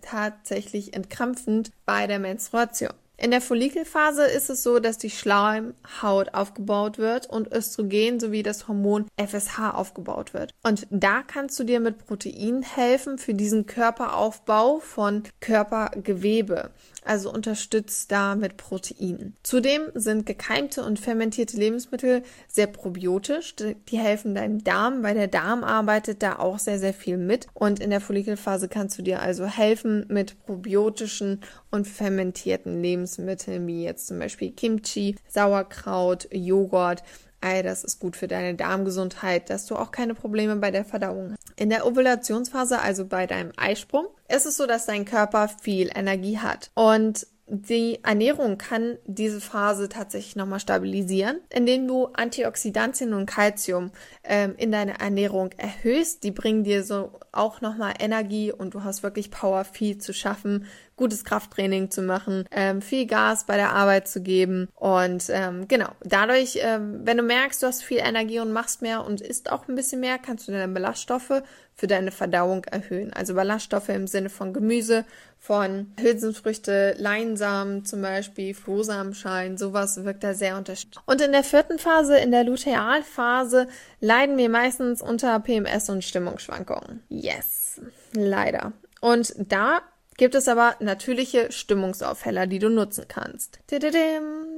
tatsächlich 0.02 0.94
entkrampfend 0.94 1.70
bei 1.84 2.06
der 2.06 2.18
Menstruation. 2.18 2.92
In 3.22 3.30
der 3.30 3.40
Follikelphase 3.40 4.24
ist 4.24 4.50
es 4.50 4.64
so, 4.64 4.80
dass 4.80 4.98
die 4.98 5.08
Schleimhaut 5.08 6.34
aufgebaut 6.34 6.98
wird 6.98 7.30
und 7.30 7.52
Östrogen 7.52 8.18
sowie 8.18 8.42
das 8.42 8.66
Hormon 8.66 9.06
FSH 9.16 9.74
aufgebaut 9.74 10.34
wird. 10.34 10.52
Und 10.64 10.88
da 10.90 11.22
kannst 11.22 11.56
du 11.60 11.62
dir 11.62 11.78
mit 11.78 12.04
Protein 12.04 12.62
helfen 12.62 13.18
für 13.18 13.34
diesen 13.34 13.66
Körperaufbau 13.66 14.80
von 14.80 15.22
Körpergewebe 15.38 16.70
also 17.04 17.32
unterstützt 17.32 18.12
da 18.12 18.34
mit 18.34 18.56
Proteinen. 18.56 19.36
Zudem 19.42 19.82
sind 19.94 20.26
gekeimte 20.26 20.84
und 20.84 20.98
fermentierte 20.98 21.56
Lebensmittel 21.56 22.22
sehr 22.48 22.66
probiotisch. 22.66 23.54
Die 23.56 23.98
helfen 23.98 24.34
deinem 24.34 24.62
Darm, 24.64 25.02
weil 25.02 25.14
der 25.14 25.28
Darm 25.28 25.64
arbeitet 25.64 26.22
da 26.22 26.38
auch 26.38 26.58
sehr, 26.58 26.78
sehr 26.78 26.94
viel 26.94 27.16
mit. 27.16 27.46
Und 27.54 27.80
in 27.80 27.90
der 27.90 28.00
Follikelphase 28.00 28.68
kannst 28.68 28.98
du 28.98 29.02
dir 29.02 29.20
also 29.20 29.46
helfen 29.46 30.06
mit 30.08 30.44
probiotischen 30.46 31.40
und 31.70 31.86
fermentierten 31.86 32.82
Lebensmitteln, 32.82 33.66
wie 33.66 33.84
jetzt 33.84 34.06
zum 34.06 34.18
Beispiel 34.18 34.52
Kimchi, 34.52 35.16
Sauerkraut, 35.28 36.28
Joghurt. 36.32 37.02
All 37.42 37.62
das 37.62 37.84
ist 37.84 37.98
gut 37.98 38.16
für 38.16 38.28
deine 38.28 38.54
Darmgesundheit, 38.54 39.50
dass 39.50 39.66
du 39.66 39.76
auch 39.76 39.90
keine 39.90 40.14
Probleme 40.14 40.56
bei 40.56 40.70
der 40.70 40.84
Verdauung 40.84 41.32
hast. 41.32 41.60
In 41.60 41.70
der 41.70 41.86
Ovulationsphase, 41.86 42.80
also 42.80 43.04
bei 43.04 43.26
deinem 43.26 43.52
Eisprung, 43.56 44.06
ist 44.28 44.46
es 44.46 44.56
so, 44.56 44.66
dass 44.66 44.86
dein 44.86 45.04
Körper 45.04 45.48
viel 45.48 45.90
Energie 45.94 46.38
hat. 46.38 46.70
Und 46.74 47.26
die 47.54 47.98
Ernährung 48.02 48.56
kann 48.56 48.96
diese 49.04 49.40
Phase 49.40 49.88
tatsächlich 49.88 50.36
nochmal 50.36 50.60
stabilisieren, 50.60 51.38
indem 51.50 51.86
du 51.86 52.06
Antioxidantien 52.06 53.12
und 53.12 53.26
Calcium 53.26 53.90
ähm, 54.24 54.54
in 54.56 54.72
deiner 54.72 55.00
Ernährung 55.00 55.50
erhöhst. 55.58 56.22
Die 56.22 56.30
bringen 56.30 56.64
dir 56.64 56.82
so 56.82 57.12
auch 57.32 57.60
nochmal 57.60 57.94
Energie 57.98 58.52
und 58.52 58.74
du 58.74 58.84
hast 58.84 59.02
wirklich 59.02 59.30
Power, 59.30 59.64
viel 59.64 59.98
zu 59.98 60.14
schaffen, 60.14 60.66
gutes 60.96 61.24
Krafttraining 61.24 61.90
zu 61.90 62.02
machen, 62.02 62.44
ähm, 62.50 62.82
viel 62.82 63.06
Gas 63.06 63.44
bei 63.46 63.56
der 63.56 63.72
Arbeit 63.72 64.08
zu 64.08 64.22
geben. 64.22 64.68
Und 64.74 65.24
ähm, 65.30 65.66
genau, 65.68 65.88
dadurch, 66.04 66.58
ähm, 66.60 67.00
wenn 67.04 67.16
du 67.16 67.22
merkst, 67.22 67.62
du 67.62 67.66
hast 67.66 67.82
viel 67.82 67.98
Energie 67.98 68.40
und 68.40 68.52
machst 68.52 68.82
mehr 68.82 69.04
und 69.04 69.20
isst 69.20 69.50
auch 69.50 69.68
ein 69.68 69.74
bisschen 69.74 70.00
mehr, 70.00 70.18
kannst 70.18 70.48
du 70.48 70.52
deine 70.52 70.72
Ballaststoffe 70.72 71.42
für 71.74 71.86
deine 71.86 72.10
Verdauung 72.10 72.64
erhöhen. 72.64 73.12
Also 73.12 73.34
Ballaststoffe 73.34 73.88
im 73.88 74.06
Sinne 74.06 74.28
von 74.28 74.52
Gemüse, 74.52 75.04
von 75.38 75.92
Hülsenfrüchte, 75.98 76.94
Leinsamen 76.98 77.84
zum 77.84 78.02
Beispiel, 78.02 78.54
Flohsamenschalen, 78.54 79.58
sowas 79.58 80.04
wirkt 80.04 80.22
da 80.22 80.34
sehr 80.34 80.56
unterstützend. 80.56 81.02
Und 81.06 81.20
in 81.20 81.32
der 81.32 81.42
vierten 81.42 81.80
Phase, 81.80 82.18
in 82.18 82.30
der 82.30 82.44
Lutealphase, 82.44 83.66
leiden 84.00 84.36
wir 84.36 84.48
meistens 84.48 85.02
unter 85.02 85.40
PMS 85.40 85.90
und 85.90 86.04
Stimmungsschwankungen. 86.04 87.02
Yes, 87.08 87.80
leider. 88.12 88.72
Und 89.00 89.34
da 89.36 89.82
gibt 90.22 90.36
es 90.36 90.46
aber 90.46 90.76
natürliche 90.78 91.50
Stimmungsaufheller, 91.50 92.46
die 92.46 92.60
du 92.60 92.68
nutzen 92.68 93.06
kannst. 93.08 93.58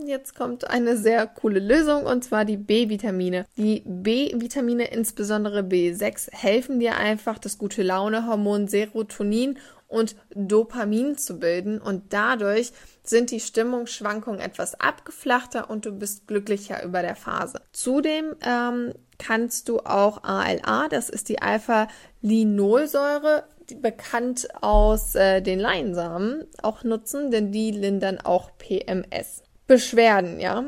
Jetzt 0.05 0.37
kommt 0.37 0.69
eine 0.69 0.99
sehr 0.99 1.27
coole 1.27 1.59
Lösung 1.59 2.05
und 2.05 2.23
zwar 2.23 2.45
die 2.45 2.59
B-Vitamine. 2.59 3.47
Die 3.57 3.83
B-Vitamine, 3.87 4.89
insbesondere 4.89 5.61
B6, 5.61 6.31
helfen 6.33 6.81
dir 6.81 6.99
einfach, 6.99 7.39
das 7.39 7.57
gute 7.57 7.83
Laune-Hormon 7.83 8.69
Serotonin 8.69 9.57
und 9.89 10.17
Dopamin 10.35 11.17
zu 11.17 11.39
bilden 11.39 11.81
und 11.81 12.13
dadurch 12.13 12.73
sind 13.03 13.31
die 13.31 13.41
Stimmungsschwankungen 13.41 14.41
etwas 14.41 14.79
abgeflachter 14.79 15.71
und 15.71 15.87
du 15.87 15.93
bist 15.93 16.27
glücklicher 16.27 16.85
über 16.85 17.01
der 17.01 17.17
Phase. 17.17 17.63
Zudem 17.73 18.37
ähm, 18.47 18.93
kannst 19.19 19.71
du 19.71 19.81
auch 19.81 20.25
ALA, 20.25 20.89
das 20.91 21.09
ist 21.09 21.31
die 21.31 21.41
Alpha-Linolsäure, 21.41 23.45
bekannt 23.81 24.49
aus 24.63 25.15
äh, 25.15 25.41
den 25.41 25.59
Leinsamen 25.59 26.47
auch 26.63 26.85
nutzen, 26.85 27.31
denn 27.31 27.53
die 27.53 27.71
lindern 27.71 28.19
auch 28.21 28.51
PMS. 28.59 29.43
Beschwerden, 29.67 30.41
ja. 30.41 30.65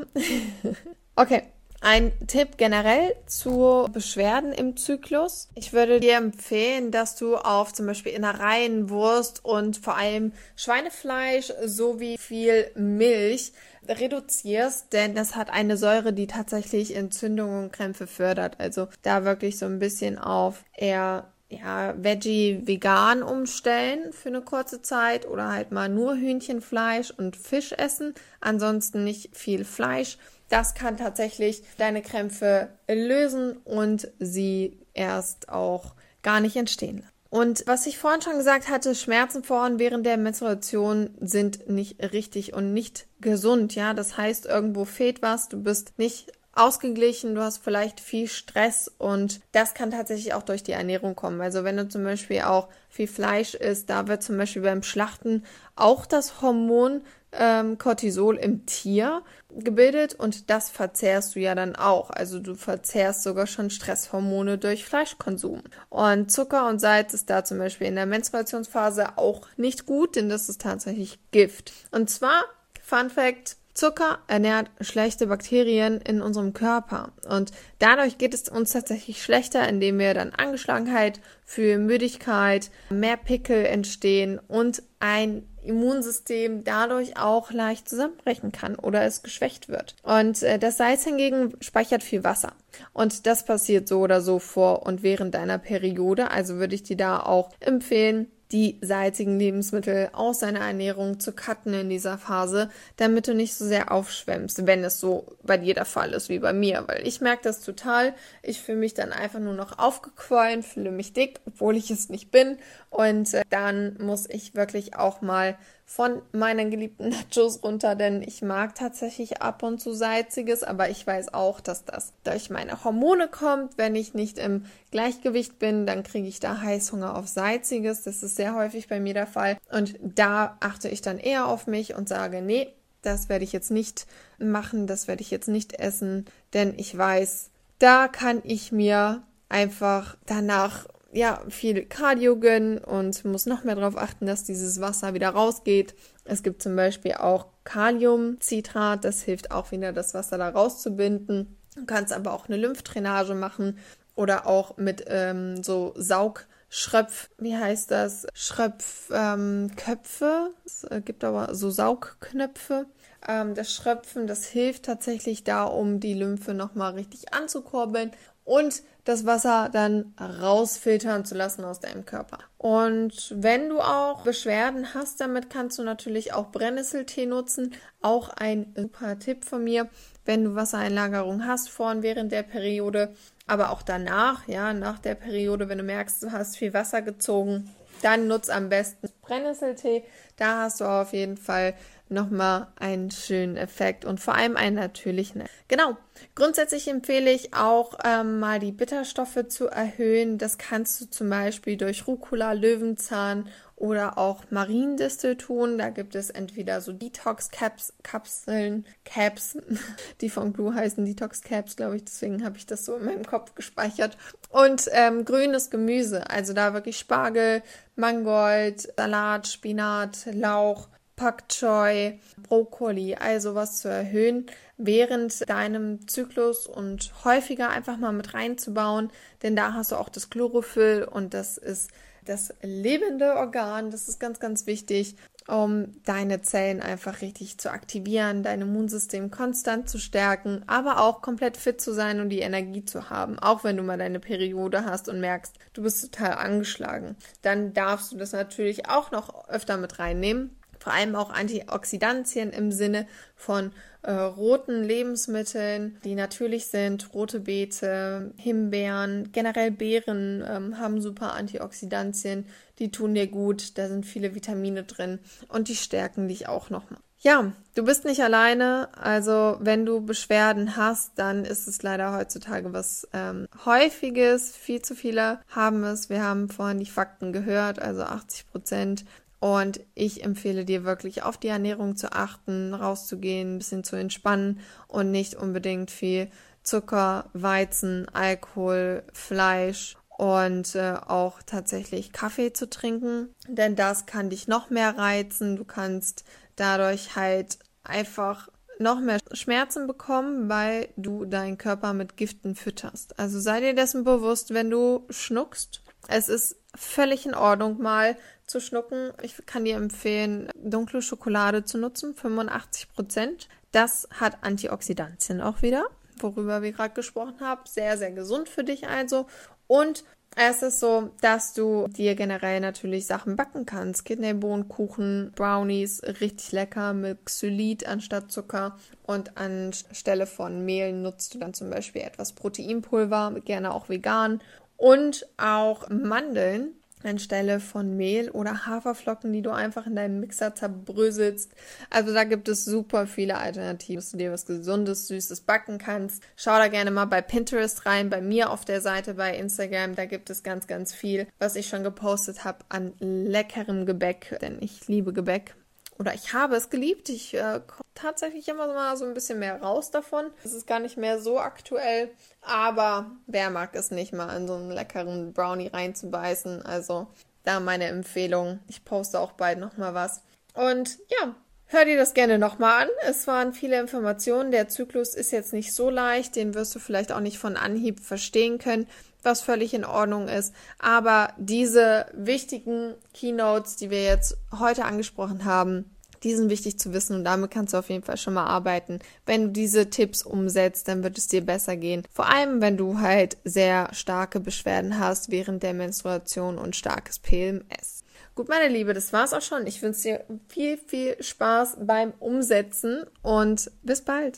okay. 1.15 1.43
Ein 1.79 2.11
Tipp 2.25 2.57
generell 2.57 3.15
zu 3.27 3.87
Beschwerden 3.93 4.51
im 4.51 4.77
Zyklus. 4.77 5.47
Ich 5.53 5.73
würde 5.73 5.99
dir 5.99 6.17
empfehlen, 6.17 6.89
dass 6.89 7.15
du 7.15 7.35
auf 7.35 7.71
zum 7.71 7.85
Beispiel 7.85 8.13
Innereien, 8.13 8.89
Wurst 8.89 9.45
und 9.45 9.77
vor 9.77 9.95
allem 9.95 10.33
Schweinefleisch 10.55 11.53
sowie 11.63 12.17
viel 12.17 12.71
Milch 12.73 13.53
reduzierst, 13.87 14.91
denn 14.91 15.13
das 15.13 15.35
hat 15.35 15.51
eine 15.51 15.77
Säure, 15.77 16.13
die 16.13 16.27
tatsächlich 16.27 16.95
Entzündungen 16.95 17.65
und 17.65 17.73
Krämpfe 17.73 18.07
fördert. 18.07 18.59
Also 18.59 18.87
da 19.03 19.23
wirklich 19.23 19.59
so 19.59 19.67
ein 19.67 19.79
bisschen 19.79 20.17
auf 20.17 20.63
eher 20.75 21.31
ja, 21.49 21.93
Veggie 21.97 22.61
vegan 22.65 23.23
umstellen 23.23 24.11
für 24.11 24.29
eine 24.29 24.41
kurze 24.41 24.81
Zeit 24.81 25.27
oder 25.27 25.51
halt 25.51 25.71
mal 25.71 25.89
nur 25.89 26.15
Hühnchenfleisch 26.15 27.11
und 27.11 27.37
Fisch 27.37 27.71
essen, 27.71 28.13
ansonsten 28.41 29.03
nicht 29.03 29.35
viel 29.35 29.63
Fleisch. 29.63 30.17
Das 30.49 30.75
kann 30.75 30.97
tatsächlich 30.97 31.63
deine 31.77 32.01
Krämpfe 32.01 32.69
lösen 32.89 33.57
und 33.63 34.09
sie 34.19 34.77
erst 34.93 35.49
auch 35.49 35.93
gar 36.23 36.39
nicht 36.39 36.55
entstehen 36.55 36.97
lassen. 36.97 37.11
Und 37.29 37.63
was 37.67 37.85
ich 37.85 37.97
vorhin 37.97 38.21
schon 38.21 38.37
gesagt 38.37 38.69
hatte, 38.69 38.95
Schmerzen 38.95 39.43
vor 39.43 39.65
und 39.65 39.79
während 39.79 40.05
der 40.05 40.17
Menstruation 40.17 41.09
sind 41.19 41.69
nicht 41.69 42.01
richtig 42.13 42.53
und 42.53 42.73
nicht 42.73 43.05
gesund. 43.19 43.75
Ja, 43.75 43.93
das 43.93 44.17
heißt, 44.17 44.45
irgendwo 44.45 44.85
fehlt 44.85 45.21
was, 45.21 45.49
du 45.49 45.61
bist 45.61 45.93
nicht 45.97 46.31
ausgeglichen, 46.57 47.35
du 47.35 47.41
hast 47.41 47.63
vielleicht 47.63 47.99
viel 47.99 48.27
Stress 48.27 48.91
und 48.97 49.41
das 49.51 49.73
kann 49.73 49.91
tatsächlich 49.91 50.33
auch 50.33 50.43
durch 50.43 50.63
die 50.63 50.71
Ernährung 50.71 51.15
kommen. 51.15 51.41
Also 51.41 51.63
wenn 51.63 51.77
du 51.77 51.87
zum 51.87 52.03
Beispiel 52.03 52.41
auch 52.41 52.67
viel 52.89 53.07
Fleisch 53.07 53.53
isst, 53.53 53.89
da 53.89 54.07
wird 54.07 54.23
zum 54.23 54.37
Beispiel 54.37 54.61
beim 54.61 54.83
Schlachten 54.83 55.43
auch 55.75 56.05
das 56.05 56.41
Hormon 56.41 57.01
ähm, 57.31 57.77
Cortisol 57.77 58.37
im 58.37 58.65
Tier 58.65 59.21
gebildet 59.53 60.15
und 60.15 60.49
das 60.49 60.69
verzehrst 60.69 61.35
du 61.35 61.39
ja 61.39 61.55
dann 61.55 61.75
auch. 61.75 62.09
Also 62.09 62.39
du 62.39 62.55
verzehrst 62.55 63.23
sogar 63.23 63.47
schon 63.47 63.69
Stresshormone 63.69 64.57
durch 64.57 64.85
Fleischkonsum. 64.85 65.61
Und 65.89 66.31
Zucker 66.31 66.67
und 66.67 66.79
Salz 66.79 67.13
ist 67.13 67.29
da 67.29 67.43
zum 67.43 67.57
Beispiel 67.57 67.87
in 67.87 67.95
der 67.95 68.05
Menstruationsphase 68.05 69.17
auch 69.17 69.47
nicht 69.57 69.85
gut, 69.85 70.15
denn 70.15 70.29
das 70.29 70.49
ist 70.49 70.61
tatsächlich 70.61 71.19
Gift. 71.31 71.73
Und 71.91 72.09
zwar, 72.09 72.43
Fun 72.81 73.09
Fact, 73.09 73.57
Zucker 73.77 74.17
ernährt 74.25 74.71
schlechte 74.81 75.27
Bakterien 75.27 76.01
in 76.01 76.19
unserem 76.19 76.53
Körper 76.53 77.11
und 77.29 77.51
dadurch 77.77 78.17
geht 78.17 78.33
es 78.33 78.49
uns 78.49 78.71
tatsächlich 78.71 79.21
schlechter, 79.21 79.69
indem 79.69 79.99
wir 79.99 80.15
dann 80.15 80.33
Angeschlagenheit 80.33 81.21
für 81.45 81.77
Müdigkeit, 81.77 82.71
mehr 82.89 83.17
Pickel 83.17 83.67
entstehen 83.67 84.39
und 84.47 84.81
ein 84.99 85.43
Immunsystem 85.61 86.63
dadurch 86.63 87.17
auch 87.17 87.51
leicht 87.51 87.87
zusammenbrechen 87.87 88.51
kann 88.51 88.77
oder 88.77 89.03
es 89.03 89.21
geschwächt 89.21 89.69
wird. 89.69 89.95
Und 90.01 90.41
äh, 90.41 90.57
das 90.57 90.77
Salz 90.77 91.03
hingegen 91.03 91.53
speichert 91.61 92.01
viel 92.01 92.23
Wasser. 92.23 92.53
Und 92.93 93.27
das 93.27 93.45
passiert 93.45 93.87
so 93.87 93.99
oder 93.99 94.21
so 94.21 94.39
vor 94.39 94.87
und 94.87 95.03
während 95.03 95.35
deiner 95.35 95.59
Periode. 95.59 96.31
Also 96.31 96.55
würde 96.55 96.73
ich 96.73 96.83
dir 96.83 96.97
da 96.97 97.19
auch 97.19 97.51
empfehlen, 97.59 98.31
die 98.51 98.77
salzigen 98.81 99.39
Lebensmittel 99.39 100.09
aus 100.13 100.39
deiner 100.39 100.61
Ernährung 100.61 101.19
zu 101.19 101.33
cutten 101.33 101.73
in 101.73 101.89
dieser 101.89 102.17
Phase, 102.17 102.69
damit 102.95 103.27
du 103.27 103.33
nicht 103.33 103.55
so 103.55 103.65
sehr 103.65 103.91
aufschwemmst, 103.91 104.65
wenn 104.65 104.83
es 104.83 104.99
so 104.99 105.35
bei 105.43 105.57
dir 105.57 105.73
der 105.73 105.85
Fall 105.85 106.13
ist 106.13 106.29
wie 106.29 106.39
bei 106.39 106.53
mir, 106.53 106.83
weil 106.87 107.05
ich 107.05 107.19
merke 107.19 107.43
das 107.43 107.61
total. 107.61 108.13
Ich 108.43 108.61
fühle 108.61 108.77
mich 108.77 108.93
dann 108.93 109.11
einfach 109.11 109.39
nur 109.39 109.53
noch 109.53 109.79
aufgequollen, 109.79 110.63
fühle 110.63 110.91
mich 110.91 111.13
dick, 111.13 111.41
obwohl 111.45 111.75
ich 111.75 111.91
es 111.91 112.09
nicht 112.09 112.31
bin 112.31 112.57
und 112.97 113.31
äh, 113.35 113.43
dann 113.51 113.95
muss 113.99 114.27
ich 114.27 114.55
wirklich 114.55 114.95
auch 114.95 115.21
mal 115.21 115.55
von 115.85 116.19
meinen 116.31 116.71
geliebten 116.71 117.09
Nachos 117.31 117.61
runter, 117.61 117.93
denn 117.93 118.23
ich 118.23 118.41
mag 118.41 118.73
tatsächlich 118.73 119.39
ab 119.39 119.61
und 119.61 119.79
zu 119.79 119.93
salziges, 119.93 120.63
aber 120.63 120.89
ich 120.89 121.05
weiß 121.05 121.31
auch, 121.31 121.59
dass 121.59 121.85
das 121.85 122.11
durch 122.23 122.49
meine 122.49 122.83
Hormone 122.83 123.27
kommt. 123.27 123.77
Wenn 123.77 123.95
ich 123.95 124.15
nicht 124.15 124.39
im 124.39 124.65
Gleichgewicht 124.89 125.59
bin, 125.59 125.85
dann 125.85 126.01
kriege 126.01 126.27
ich 126.27 126.39
da 126.39 126.59
Heißhunger 126.59 127.15
auf 127.15 127.27
salziges. 127.27 128.01
Das 128.01 128.23
ist 128.23 128.35
sehr 128.35 128.55
häufig 128.55 128.87
bei 128.87 128.99
mir 128.99 129.13
der 129.13 129.27
Fall 129.27 129.57
und 129.71 129.93
da 130.01 130.57
achte 130.59 130.89
ich 130.89 131.01
dann 131.01 131.19
eher 131.19 131.47
auf 131.47 131.67
mich 131.67 131.93
und 131.93 132.09
sage, 132.09 132.41
nee, 132.41 132.73
das 133.03 133.29
werde 133.29 133.43
ich 133.43 133.53
jetzt 133.53 133.69
nicht 133.69 134.07
machen, 134.39 134.87
das 134.87 135.07
werde 135.07 135.21
ich 135.21 135.29
jetzt 135.29 135.49
nicht 135.49 135.79
essen, 135.79 136.25
denn 136.55 136.73
ich 136.77 136.97
weiß, 136.97 137.51
da 137.77 138.07
kann 138.07 138.41
ich 138.43 138.71
mir 138.71 139.21
einfach 139.49 140.17
danach 140.25 140.87
ja, 141.11 141.41
viel 141.49 141.85
Cardio 141.85 142.37
gönnen 142.37 142.79
und 142.79 143.23
muss 143.25 143.45
noch 143.45 143.63
mehr 143.63 143.75
darauf 143.75 143.97
achten, 143.97 144.25
dass 144.25 144.43
dieses 144.43 144.81
Wasser 144.81 145.13
wieder 145.13 145.29
rausgeht. 145.29 145.95
Es 146.25 146.43
gibt 146.43 146.61
zum 146.61 146.75
Beispiel 146.75 147.13
auch 147.13 147.47
Kaliumcitrat, 147.63 149.03
das 149.03 149.21
hilft 149.21 149.51
auch 149.51 149.71
wieder, 149.71 149.93
das 149.93 150.13
Wasser 150.13 150.37
da 150.37 150.49
rauszubinden. 150.49 151.57
Du 151.75 151.85
kannst 151.85 152.11
aber 152.11 152.33
auch 152.33 152.47
eine 152.47 152.57
Lymphdrainage 152.57 153.35
machen 153.35 153.77
oder 154.15 154.47
auch 154.47 154.77
mit 154.77 155.05
ähm, 155.07 155.63
so 155.63 155.93
Saugschröpf, 155.95 157.29
wie 157.37 157.55
heißt 157.55 157.91
das? 157.91 158.27
Schröpfköpfe. 158.33 159.11
Ähm, 159.15 160.53
es 160.65 160.87
gibt 161.05 161.23
aber 161.23 161.53
so 161.55 161.69
Saugknöpfe. 161.69 162.87
Ähm, 163.27 163.53
das 163.53 163.73
Schröpfen, 163.73 164.27
das 164.27 164.45
hilft 164.45 164.83
tatsächlich 164.83 165.43
da, 165.43 165.63
um 165.63 165.99
die 165.99 166.13
Lymphe 166.15 166.53
nochmal 166.53 166.93
richtig 166.93 167.33
anzukurbeln 167.33 168.11
und 168.43 168.81
das 169.07 169.25
Wasser 169.25 169.69
dann 169.71 170.13
rausfiltern 170.19 171.23
zu 171.23 171.33
lassen 171.33 171.63
aus 171.63 171.79
deinem 171.79 172.05
Körper. 172.05 172.39
Und 172.57 173.33
wenn 173.35 173.69
du 173.69 173.79
auch 173.79 174.23
Beschwerden 174.23 174.93
hast, 174.93 175.21
damit 175.21 175.49
kannst 175.49 175.79
du 175.79 175.83
natürlich 175.83 176.33
auch 176.33 176.51
Brennnesseltee 176.51 177.25
nutzen. 177.25 177.73
Auch 178.01 178.29
ein 178.29 178.73
super 178.75 179.17
Tipp 179.17 179.45
von 179.45 179.63
mir, 179.63 179.87
wenn 180.25 180.43
du 180.43 180.55
Wassereinlagerung 180.55 181.45
hast 181.45 181.69
vor 181.69 181.91
und 181.91 182.03
während 182.03 182.33
der 182.33 182.43
Periode, 182.43 183.13
aber 183.45 183.71
auch 183.71 183.81
danach, 183.81 184.45
ja, 184.47 184.73
nach 184.73 184.99
der 184.99 185.15
Periode, 185.15 185.69
wenn 185.69 185.77
du 185.77 185.85
merkst, 185.85 186.23
du 186.23 186.33
hast 186.33 186.57
viel 186.57 186.73
Wasser 186.73 187.01
gezogen, 187.01 187.73
dann 188.01 188.27
nutz 188.27 188.49
am 188.49 188.67
besten 188.67 189.07
Brennnesseltee. 189.21 190.03
Da 190.35 190.63
hast 190.63 190.81
du 190.81 190.85
auf 190.85 191.13
jeden 191.13 191.37
Fall 191.37 191.75
nochmal 192.11 192.67
einen 192.79 193.11
schönen 193.11 193.57
Effekt 193.57 194.05
und 194.05 194.19
vor 194.19 194.35
allem 194.35 194.55
einen 194.55 194.75
natürlichen. 194.75 195.43
Genau. 195.67 195.97
Grundsätzlich 196.33 196.87
empfehle 196.87 197.31
ich 197.31 197.53
auch 197.53 197.93
ähm, 198.03 198.39
mal 198.39 198.59
die 198.59 198.71
Bitterstoffe 198.71 199.47
zu 199.49 199.67
erhöhen. 199.67 200.37
Das 200.37 200.57
kannst 200.57 200.99
du 200.99 201.05
zum 201.09 201.29
Beispiel 201.29 201.77
durch 201.77 202.07
Rucola, 202.07 202.53
Löwenzahn 202.53 203.47
oder 203.77 204.17
auch 204.17 204.43
Mariendistel 204.49 205.37
tun. 205.37 205.77
Da 205.77 205.89
gibt 205.89 206.15
es 206.15 206.31
entweder 206.31 206.81
so 206.81 206.91
Detox-Kapseln, 206.91 208.85
Caps, 209.05 209.57
die 210.21 210.29
von 210.29 210.51
Blue 210.51 210.73
heißen 210.73 211.05
Detox-Caps, 211.05 211.75
glaube 211.75 211.97
ich. 211.97 212.05
Deswegen 212.05 212.43
habe 212.43 212.57
ich 212.57 212.65
das 212.65 212.85
so 212.85 212.95
in 212.95 213.05
meinem 213.05 213.25
Kopf 213.25 213.53
gespeichert. 213.53 214.17
Und 214.49 214.89
ähm, 214.91 215.23
grünes 215.25 215.69
Gemüse, 215.69 216.29
also 216.29 216.53
da 216.53 216.73
wirklich 216.73 216.97
Spargel, 216.97 217.61
Mangold, 217.95 218.93
Salat, 218.97 219.47
Spinat, 219.47 220.25
Lauch 220.31 220.89
Pak 221.17 221.49
Choi, 221.49 222.19
Brokkoli, 222.43 223.15
also 223.15 223.55
was 223.55 223.79
zu 223.79 223.89
erhöhen 223.89 224.45
während 224.77 225.49
deinem 225.49 226.07
Zyklus 226.07 226.67
und 226.67 227.11
häufiger 227.25 227.69
einfach 227.69 227.97
mal 227.97 228.13
mit 228.13 228.35
reinzubauen, 228.35 229.09
denn 229.41 229.55
da 229.55 229.73
hast 229.73 229.91
du 229.91 229.95
auch 229.95 230.09
das 230.09 230.29
Chlorophyll 230.29 231.07
und 231.09 231.33
das 231.33 231.57
ist 231.57 231.89
das 232.23 232.53
lebende 232.61 233.35
Organ, 233.35 233.89
das 233.89 234.07
ist 234.07 234.19
ganz, 234.19 234.39
ganz 234.39 234.67
wichtig, 234.67 235.15
um 235.47 235.93
deine 236.03 236.41
Zellen 236.43 236.81
einfach 236.81 237.21
richtig 237.21 237.57
zu 237.57 237.71
aktivieren, 237.71 238.43
dein 238.43 238.61
Immunsystem 238.61 239.31
konstant 239.31 239.89
zu 239.89 239.97
stärken, 239.97 240.61
aber 240.67 241.01
auch 241.01 241.23
komplett 241.23 241.57
fit 241.57 241.81
zu 241.81 241.93
sein 241.93 242.19
und 242.19 242.29
die 242.29 242.41
Energie 242.41 242.85
zu 242.85 243.09
haben, 243.09 243.39
auch 243.39 243.63
wenn 243.63 243.77
du 243.77 243.81
mal 243.81 243.97
deine 243.97 244.19
Periode 244.19 244.85
hast 244.85 245.09
und 245.09 245.19
merkst, 245.19 245.55
du 245.73 245.81
bist 245.81 246.13
total 246.13 246.33
angeschlagen. 246.33 247.15
Dann 247.41 247.73
darfst 247.73 248.11
du 248.11 248.17
das 248.17 248.33
natürlich 248.33 248.87
auch 248.87 249.09
noch 249.09 249.47
öfter 249.47 249.77
mit 249.77 249.97
reinnehmen 249.97 250.56
vor 250.79 250.93
allem 250.93 251.15
auch 251.15 251.31
Antioxidantien 251.31 252.51
im 252.51 252.71
Sinne 252.71 253.07
von 253.35 253.71
äh, 254.03 254.11
roten 254.11 254.83
Lebensmitteln, 254.83 255.97
die 256.03 256.15
natürlich 256.15 256.67
sind. 256.67 257.13
Rote 257.13 257.41
Beete, 257.41 258.33
Himbeeren, 258.37 259.31
generell 259.31 259.71
Beeren 259.71 260.43
ähm, 260.47 260.79
haben 260.79 261.01
super 261.01 261.33
Antioxidantien, 261.33 262.45
die 262.79 262.91
tun 262.91 263.15
dir 263.15 263.27
gut, 263.27 263.77
da 263.77 263.87
sind 263.87 264.05
viele 264.05 264.33
Vitamine 264.33 264.83
drin 264.83 265.19
und 265.49 265.67
die 265.67 265.75
stärken 265.75 266.27
dich 266.27 266.47
auch 266.47 266.69
nochmal. 266.69 266.99
Ja, 267.19 267.51
du 267.73 267.83
bist 267.83 268.05
nicht 268.05 268.21
alleine. 268.21 268.89
Also 268.95 269.57
wenn 269.59 269.85
du 269.85 270.01
Beschwerden 270.01 270.77
hast, 270.77 271.13
dann 271.15 271.45
ist 271.45 271.67
es 271.67 271.81
leider 271.81 272.15
heutzutage 272.15 272.73
was 272.73 273.07
ähm, 273.11 273.47
häufiges. 273.65 274.55
Viel 274.55 274.81
zu 274.81 274.95
viele 274.95 275.39
haben 275.49 275.83
es. 275.83 276.09
Wir 276.09 276.23
haben 276.23 276.49
vorhin 276.49 276.79
die 276.79 276.85
Fakten 276.85 277.33
gehört. 277.33 277.79
Also 277.79 278.03
80 278.03 278.47
Prozent 278.51 279.05
und 279.47 279.79
ich 279.95 280.25
empfehle 280.25 280.65
dir 280.65 280.83
wirklich 280.83 281.23
auf 281.23 281.37
die 281.37 281.47
Ernährung 281.47 281.95
zu 281.95 282.11
achten, 282.11 282.73
rauszugehen, 282.73 283.55
ein 283.55 283.57
bisschen 283.59 283.85
zu 283.85 283.95
entspannen 283.95 284.59
und 284.89 285.09
nicht 285.09 285.35
unbedingt 285.35 285.89
viel 285.89 286.29
Zucker, 286.63 287.29
Weizen, 287.31 288.09
Alkohol, 288.13 289.03
Fleisch 289.13 289.95
und 290.09 290.75
äh, 290.75 290.95
auch 290.95 291.41
tatsächlich 291.45 292.11
Kaffee 292.11 292.51
zu 292.51 292.69
trinken, 292.69 293.29
denn 293.47 293.77
das 293.77 294.05
kann 294.05 294.29
dich 294.29 294.49
noch 294.49 294.69
mehr 294.69 294.97
reizen. 294.97 295.55
Du 295.55 295.63
kannst 295.63 296.25
dadurch 296.57 297.15
halt 297.15 297.59
einfach 297.85 298.49
noch 298.79 298.99
mehr 298.99 299.19
Schmerzen 299.31 299.87
bekommen, 299.87 300.49
weil 300.49 300.89
du 300.97 301.23
deinen 301.23 301.57
Körper 301.57 301.93
mit 301.93 302.17
Giften 302.17 302.53
fütterst. 302.53 303.17
Also 303.17 303.39
sei 303.39 303.61
dir 303.61 303.73
dessen 303.73 304.03
bewusst, 304.03 304.53
wenn 304.53 304.69
du 304.69 305.05
schnuckst. 305.09 305.83
Es 306.09 306.27
ist 306.27 306.57
völlig 306.75 307.25
in 307.25 307.33
Ordnung, 307.33 307.81
mal 307.81 308.17
zu 308.47 308.59
schlucken. 308.59 309.11
Ich 309.21 309.45
kann 309.45 309.65
dir 309.65 309.75
empfehlen, 309.75 310.49
dunkle 310.55 311.01
Schokolade 311.01 311.65
zu 311.65 311.77
nutzen, 311.77 312.15
85 312.15 312.89
Prozent. 312.93 313.47
Das 313.71 314.07
hat 314.11 314.37
Antioxidantien 314.41 315.41
auch 315.41 315.61
wieder, 315.61 315.85
worüber 316.19 316.61
wir 316.61 316.71
gerade 316.71 316.93
gesprochen 316.93 317.39
haben. 317.41 317.61
Sehr, 317.65 317.97
sehr 317.97 318.11
gesund 318.11 318.49
für 318.49 318.63
dich 318.63 318.87
also. 318.87 319.27
Und 319.67 320.03
es 320.39 320.61
ist 320.61 320.79
so, 320.79 321.09
dass 321.21 321.53
du 321.53 321.87
dir 321.87 322.13
generell 322.13 322.59
natürlich 322.59 323.07
Sachen 323.07 323.35
backen 323.35 323.65
kannst. 323.65 324.05
Kidneybohnenkuchen, 324.05 325.31
Brownies, 325.35 326.03
richtig 326.21 326.51
lecker 326.51 326.93
mit 326.93 327.25
Xylit 327.25 327.87
anstatt 327.87 328.31
Zucker. 328.31 328.77
Und 329.03 329.35
anstelle 329.35 330.27
von 330.27 330.63
Mehl 330.63 330.93
nutzt 330.93 331.33
du 331.33 331.39
dann 331.39 331.55
zum 331.55 331.71
Beispiel 331.71 332.03
etwas 332.03 332.33
Proteinpulver, 332.33 333.35
gerne 333.45 333.73
auch 333.73 333.89
vegan. 333.89 334.41
Und 334.77 335.27
auch 335.37 335.89
Mandeln 335.89 336.75
anstelle 337.03 337.59
von 337.59 337.95
Mehl 337.95 338.29
oder 338.29 338.65
Haferflocken, 338.65 339.31
die 339.31 339.41
du 339.41 339.51
einfach 339.51 339.87
in 339.87 339.95
deinem 339.95 340.19
Mixer 340.19 340.55
zerbröselst. 340.55 341.51
Also 341.89 342.13
da 342.13 342.23
gibt 342.23 342.49
es 342.49 342.65
super 342.65 343.07
viele 343.07 343.37
Alternativen, 343.37 343.97
dass 343.97 344.11
du 344.11 344.17
dir 344.17 344.31
was 344.31 344.45
Gesundes, 344.45 345.07
Süßes 345.07 345.41
backen 345.41 345.77
kannst. 345.77 346.23
Schau 346.35 346.57
da 346.57 346.67
gerne 346.67 346.91
mal 346.91 347.05
bei 347.05 347.21
Pinterest 347.21 347.85
rein, 347.85 348.09
bei 348.09 348.21
mir 348.21 348.49
auf 348.49 348.65
der 348.65 348.81
Seite 348.81 349.15
bei 349.15 349.35
Instagram. 349.35 349.95
Da 349.95 350.05
gibt 350.05 350.29
es 350.29 350.43
ganz, 350.43 350.67
ganz 350.67 350.93
viel, 350.93 351.27
was 351.39 351.55
ich 351.55 351.67
schon 351.67 351.83
gepostet 351.83 352.43
habe 352.43 352.59
an 352.69 352.93
leckerem 352.99 353.85
Gebäck, 353.85 354.37
denn 354.41 354.57
ich 354.61 354.87
liebe 354.87 355.13
Gebäck 355.13 355.55
oder 355.99 356.13
ich 356.13 356.33
habe 356.33 356.55
es 356.55 356.69
geliebt. 356.69 357.09
Ich 357.09 357.33
äh, 357.33 357.61
komme 357.65 357.83
tatsächlich 357.95 358.47
immer 358.47 358.67
mal 358.67 358.97
so 358.97 359.05
ein 359.05 359.13
bisschen 359.13 359.39
mehr 359.39 359.61
raus 359.61 359.91
davon. 359.91 360.27
Es 360.43 360.53
ist 360.53 360.67
gar 360.67 360.79
nicht 360.79 360.97
mehr 360.97 361.19
so 361.19 361.39
aktuell, 361.39 362.11
aber 362.41 363.11
wer 363.25 363.49
mag 363.49 363.75
es 363.75 363.91
nicht 363.91 364.13
mal 364.13 364.35
in 364.35 364.47
so 364.47 364.55
einen 364.55 364.71
leckeren 364.71 365.33
Brownie 365.33 365.67
reinzubeißen? 365.67 366.61
Also 366.63 367.07
da 367.43 367.59
meine 367.59 367.85
Empfehlung. 367.85 368.59
Ich 368.67 368.85
poste 368.85 369.19
auch 369.19 369.33
bald 369.33 369.59
nochmal 369.59 369.93
was. 369.93 370.21
Und 370.53 370.97
ja, 371.09 371.35
Hör 371.69 371.83
dir 371.83 371.97
das 371.97 372.13
gerne 372.13 372.39
nochmal 372.39 372.83
an. 372.83 372.89
Es 373.05 373.27
waren 373.27 373.51
viele 373.51 373.77
Informationen. 373.77 374.51
Der 374.51 374.69
Zyklus 374.69 375.13
ist 375.13 375.31
jetzt 375.31 375.51
nicht 375.51 375.73
so 375.73 375.89
leicht. 375.89 376.37
Den 376.37 376.53
wirst 376.53 376.73
du 376.73 376.79
vielleicht 376.79 377.11
auch 377.11 377.19
nicht 377.19 377.39
von 377.39 377.57
Anhieb 377.57 377.99
verstehen 377.99 378.57
können 378.57 378.87
was 379.27 379.41
völlig 379.41 379.75
in 379.75 379.85
Ordnung 379.85 380.27
ist. 380.27 380.55
Aber 380.79 381.33
diese 381.37 382.07
wichtigen 382.13 382.95
Keynotes, 383.13 383.75
die 383.75 383.91
wir 383.91 384.03
jetzt 384.03 384.37
heute 384.57 384.85
angesprochen 384.85 385.45
haben, 385.45 385.91
die 386.23 386.35
sind 386.35 386.49
wichtig 386.49 386.79
zu 386.79 386.93
wissen 386.93 387.15
und 387.15 387.23
damit 387.23 387.51
kannst 387.51 387.73
du 387.73 387.77
auf 387.77 387.89
jeden 387.89 388.03
Fall 388.03 388.17
schon 388.17 388.33
mal 388.33 388.45
arbeiten. 388.45 388.99
Wenn 389.25 389.43
du 389.43 389.49
diese 389.49 389.89
Tipps 389.89 390.23
umsetzt, 390.23 390.87
dann 390.87 391.03
wird 391.03 391.17
es 391.17 391.27
dir 391.27 391.45
besser 391.45 391.77
gehen. 391.77 392.03
Vor 392.11 392.27
allem, 392.27 392.59
wenn 392.59 392.75
du 392.75 392.99
halt 392.99 393.37
sehr 393.43 393.89
starke 393.93 394.39
Beschwerden 394.39 394.99
hast 394.99 395.29
während 395.29 395.61
der 395.63 395.73
Menstruation 395.73 396.57
und 396.57 396.75
starkes 396.75 397.19
PMS. 397.19 398.03
Gut, 398.35 398.49
meine 398.49 398.67
Liebe, 398.71 398.93
das 398.93 399.13
war's 399.13 399.33
auch 399.33 399.41
schon. 399.41 399.65
Ich 399.65 399.81
wünsche 399.81 400.01
dir 400.01 400.25
viel, 400.47 400.77
viel 400.77 401.15
Spaß 401.19 401.77
beim 401.81 402.13
Umsetzen 402.19 403.03
und 403.23 403.71
bis 403.81 404.01
bald. 404.01 404.35